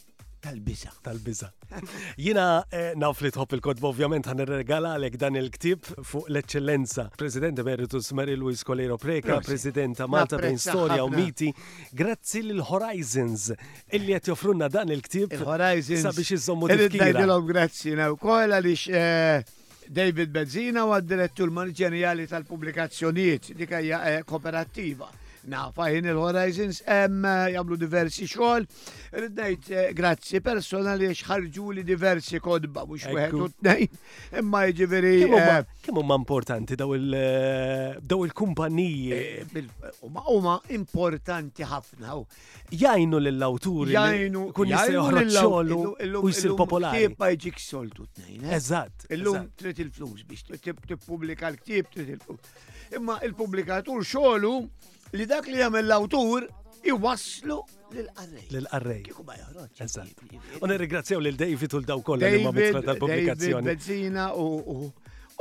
Tal-biza. 0.47 0.91
Tal-biza. 1.03 1.49
Jina 2.27 2.67
eh, 2.71 2.93
naf 2.95 3.19
li 3.23 3.31
il 3.35 3.61
kodb 3.65 3.85
ovvjament 3.89 4.29
għan 4.31 4.45
regala 4.47 4.93
għalek 4.95 5.17
dan 5.19 5.35
il-ktib 5.41 5.83
fuq 6.07 6.29
l-eccellenza. 6.31 7.09
President 7.19 7.59
Emeritus 7.59 8.13
Mary 8.15 8.37
Louis 8.39 8.63
Colero 8.63 8.95
Preka, 8.97 9.41
President 9.43 9.99
Malta 10.07 10.39
bejn 10.39 10.59
Storja 10.63 11.03
u 11.03 11.11
Miti. 11.11 11.51
Grazzi 11.91 12.45
l-Horizons 12.47 13.49
illi 13.91 14.15
għet 14.15 14.31
jofrunna 14.31 14.71
dan 14.71 14.95
il-ktib. 14.95 15.35
Horizons. 15.43 16.07
Sabiex 16.07 16.37
jizzommu 16.37 16.71
d-ktib. 16.71 17.27
Grazzi, 17.51 17.97
naw 17.99 18.15
kolla 18.17 18.63
li 18.63 18.77
eh, 18.95 19.43
David 19.91 20.31
Bezzina 20.31 20.87
u 20.87 20.95
għad-direttur 20.95 21.51
manġenjali 21.55 22.31
tal-publikazzjoniet, 22.31 23.51
dikajja 23.59 24.05
eh, 24.15 24.23
kooperativa. 24.23 24.31
kooperattiva. 25.07 25.15
Na, 25.49 25.71
jien 25.77 26.03
il-Horizons, 26.11 26.81
eh, 26.91 27.07
jamlu 27.55 27.75
diversi 27.79 28.25
xogħol, 28.27 28.63
rridnajt 29.15 29.65
eh, 29.71 29.93
grazzi 29.95 30.41
personali 30.43 31.07
xħarġu 31.15 31.69
li 31.77 31.85
diversi 31.87 32.41
kodba, 32.43 32.83
mux 32.91 33.05
weħed 33.15 33.33
u 33.39 33.47
t-nejn, 33.55 33.91
imma 34.43 34.61
ġiviri. 34.81 35.13
Eh, 35.39 35.61
kemm 35.87 35.99
huma 36.01 36.17
importanti 36.19 36.73
daw 36.81 36.91
il-kumpaniji? 36.97 39.11
Huma 40.09 40.57
importanti 40.81 41.63
ħafna. 41.75 42.09
Jajnu 42.83 43.17
lill-awturi. 43.29 43.93
Jajnu. 43.95 44.41
Kun 44.59 44.67
jisir 44.75 44.95
xogħol 44.99 45.69
u 45.79 45.81
jisir 46.33 46.51
popolari. 46.59 46.95
Kibba 47.07 47.27
iġik 47.37 47.57
soltu 47.63 48.05
t-nejn. 48.19 48.41
Eżatt. 48.59 48.97
Illum 49.15 49.43
trid 49.55 49.79
il-flus 49.87 50.21
biex 50.27 50.43
tippubblika 50.91 51.47
l-ktib 51.55 51.87
trid 51.95 52.11
il-flus. 52.17 52.43
Imma 52.99 53.15
il 53.27 53.33
pubblikatur 53.39 53.99
xogħlu 54.07 54.55
li 55.15 55.27
dak 55.31 55.47
li 55.51 55.61
jagħmel 55.61 55.85
l-awtur 55.87 56.47
iwasslu 56.91 57.61
lil 57.95 58.07
arrej 58.23 58.47
lil 58.55 58.69
arrej 58.75 59.01
Kiku 59.07 59.25
ma 59.27 59.37
joħroġ. 59.39 59.71
Eżatt. 59.87 60.29
U 60.61 60.71
nirringrazzjaw 60.71 61.23
lil 61.23 61.39
David 61.39 61.75
u 61.77 61.81
l-daw 61.83 62.03
kollha 62.07 62.31
li 62.33 62.45
ma 62.47 62.53
mitra 62.57 62.83
tal-pubblikazzjoni. 62.83 63.69
David, 63.69 63.87
Benzina 63.87 64.29
u 64.35 64.91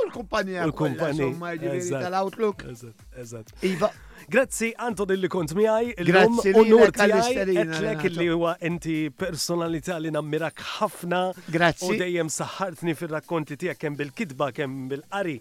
l-kumpanija. 0.06 0.64
U 0.66 0.70
L-kumpanija. 0.70 1.76
Tal-Outlook. 1.90 2.66
Eżatt, 2.70 3.04
eżatt. 3.22 3.52
Iva. 3.66 3.90
Grazzi 4.32 4.70
Anto, 4.80 5.04
dilli 5.06 5.28
kont 5.30 5.52
miħaj, 5.54 5.90
l-lum 6.02 6.38
unur 6.62 6.90
tijaj, 6.94 7.36
etlek 7.62 8.00
li 8.10 8.30
huwa 8.32 8.54
enti 8.64 8.96
personalità 9.12 9.98
li 10.02 10.10
nammirak 10.14 10.62
ħafna. 10.76 11.22
Grazzi. 11.52 11.88
U 11.90 11.98
dejjem 12.00 12.30
saħartni 12.32 12.96
fil-rakkonti 12.98 13.58
tijak 13.64 13.82
kem 13.84 13.98
bil-kidba, 14.00 14.50
kem 14.56 14.86
bil-qari 14.90 15.38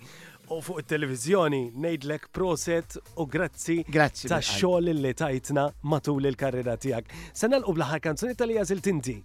u 0.53 0.59
fuq 0.61 0.81
il-televizjoni 0.81 1.61
nejdlek 1.83 2.27
proset 2.33 2.97
u 3.19 3.25
grazzi 3.31 3.79
ta' 4.27 4.41
xogħol 4.43 4.91
li 4.93 5.13
tajtna 5.17 5.63
matul 5.91 6.27
il-karriera 6.29 6.75
tiegħek. 6.81 7.13
Se 7.33 7.49
nagħlqu 7.51 7.73
bl-aħħar 7.77 8.03
kanzunetta 8.05 8.47
li 8.49 8.57
jażil 8.59 8.81
tinti. 8.85 9.15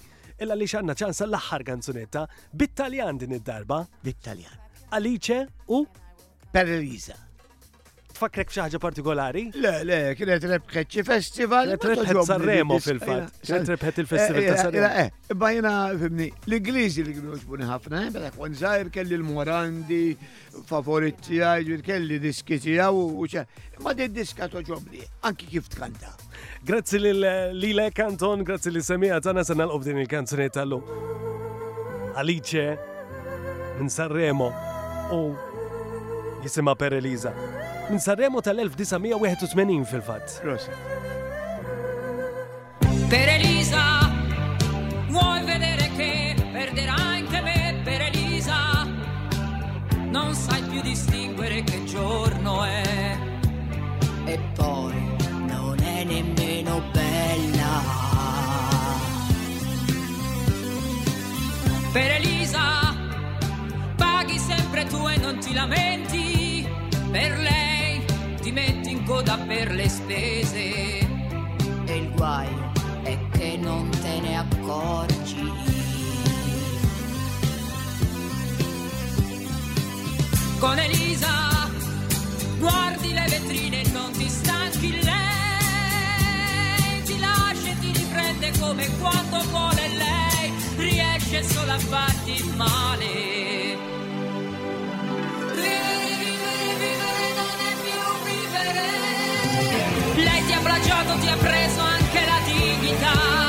Illa 0.40 0.56
li 0.56 0.64
xanna 0.72 0.96
ċansa 0.96 1.26
l-aħħar 1.28 1.66
kanzunetta 1.72 2.24
bit-Taljan 2.56 3.18
din 3.20 3.36
id-darba. 3.36 3.82
Bit-Taljan. 4.04 4.56
Alice 4.96 5.44
u 5.68 5.84
Perelisa 6.52 7.16
tfakrek 8.20 8.50
f'xi 8.52 8.60
ħaġa 8.60 8.80
partikolari? 8.82 9.42
Le, 9.54 9.70
le, 9.88 9.96
kienet 10.18 10.44
rebħet 10.44 10.88
xi 10.92 11.04
festival. 11.08 11.70
Rebħet 11.80 12.20
Sanremo 12.28 12.76
fil-fatt. 12.82 13.40
Kienet 13.46 13.70
rebħet 13.72 14.00
il-festival 14.02 14.42
eh, 14.42 14.48
ta' 14.48 14.52
eh, 14.52 14.64
Sanremo. 14.66 14.88
Eh, 15.08 15.36
bajna 15.40 15.72
eh, 15.94 16.00
fimni, 16.02 16.26
l-Ingliżi 16.44 17.06
li 17.06 17.14
kienu 17.16 17.38
ġbuni 17.40 17.68
ħafna, 17.70 18.02
bada 18.12 18.30
kon 18.34 18.56
zaħir 18.60 18.90
kelli 18.92 19.16
l-Morandi, 19.20 20.02
favoritti 20.68 21.40
għaj, 21.40 21.80
kelli 21.86 22.20
diski 22.20 22.60
tijaw 22.60 22.92
u 22.92 23.28
xa. 23.28 23.46
Ma 23.80 23.96
di 23.96 24.10
diska 24.20 24.50
toġobni, 24.52 25.00
anki 25.30 25.48
kif 25.54 25.70
tkanta. 25.72 26.12
Grazzi 26.66 27.00
l-Lile 27.00 27.88
Kanton, 27.96 28.44
grazzi 28.44 28.72
li 28.74 28.84
semija 28.84 29.20
tana 29.24 29.46
sanna 29.48 29.64
l-obdin 29.64 30.00
il-kanzunet 30.04 30.58
tal-lu. 30.58 30.82
Alice, 32.20 32.66
minn 33.80 33.88
Sanremo, 33.88 34.50
u 35.16 35.24
jisima 36.44 36.76
per 36.76 36.98
Elisa. 37.00 37.32
minn 37.90 37.98
Sanremo 37.98 38.40
tal-1981 38.40 39.82
fil-fatt. 39.84 40.40
Per 43.08 43.28
Elisa, 43.28 44.10
vuoi 45.08 45.44
vedere 45.44 45.90
che 45.96 46.36
perderai 46.52 46.88
anche 46.96 47.40
me 47.40 47.80
per 47.82 48.02
Elisa? 48.02 48.86
Non 50.08 50.32
sai 50.34 50.62
più 50.64 50.80
distinguere 50.82 51.64
che 51.64 51.82
giorno 51.84 52.62
è. 52.62 53.18
E 54.26 54.38
poi 54.54 54.94
non 55.48 55.76
è 55.82 56.04
nemmeno 56.04 56.80
bella. 56.92 57.82
Per 61.92 62.10
Elisa, 62.22 62.94
paghi 63.96 64.38
sempre 64.38 64.84
tu 64.84 65.08
e 65.08 65.16
non 65.16 65.38
ti 65.40 65.52
lamenti 65.52 66.29
coda 69.10 69.36
per 69.38 69.72
le 69.72 69.88
spese. 69.88 70.62
E 71.90 71.96
il 71.96 72.12
guai 72.14 72.46
è 73.02 73.18
che 73.32 73.56
non 73.56 73.90
te 74.00 74.20
ne 74.20 74.36
accorgi. 74.38 75.52
Con 80.60 80.78
Elisa 80.78 81.68
guardi 82.60 83.12
le 83.12 83.24
vetrine 83.28 83.82
e 83.82 83.88
non 83.90 84.12
ti 84.12 84.28
stanchi 84.28 85.02
lei. 85.02 87.02
Ti 87.04 87.18
lascia 87.18 87.70
e 87.72 87.78
ti 87.80 87.90
riprende 87.98 88.52
come 88.60 88.86
quando 89.00 89.40
vuole 89.50 89.88
lei. 90.04 90.48
Riesce 90.76 91.42
solo 91.42 91.72
a 91.72 91.78
farti 91.80 92.36
male 92.56 93.88
sembra 100.62 100.74
ti 100.80 101.26
ha 101.28 101.36
preso 101.36 101.80
anche 101.80 102.20
la 102.20 102.38
dignità 102.44 103.39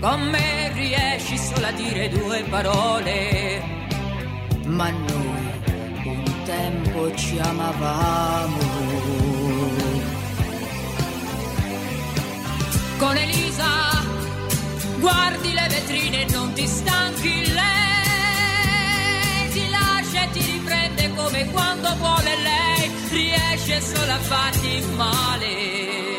Con 0.00 0.28
me 0.30 0.72
riesci 0.74 1.38
solo 1.38 1.66
a 1.66 1.70
dire 1.72 2.10
due 2.10 2.44
parole, 2.50 3.62
ma 4.66 4.90
noi 4.90 5.46
un 6.04 6.24
tempo 6.44 7.14
ci 7.14 7.38
amavamo. 7.38 8.58
Con 12.98 13.16
Elisa 13.16 14.04
guardi 14.98 15.52
le 15.54 15.66
vetrine 15.70 16.26
e 16.26 16.30
non 16.30 16.52
ti 16.52 16.66
stanchi 16.66 17.46
lei, 17.54 19.48
ti 19.50 19.70
lascia 19.70 20.24
e 20.24 20.30
ti 20.32 20.40
riprende 20.42 21.10
come 21.14 21.46
quando 21.52 21.94
vuole 21.96 22.32
lei, 22.42 22.90
riesce 23.10 23.80
solo 23.80 24.12
a 24.12 24.18
farti 24.18 24.82
male. 24.96 26.15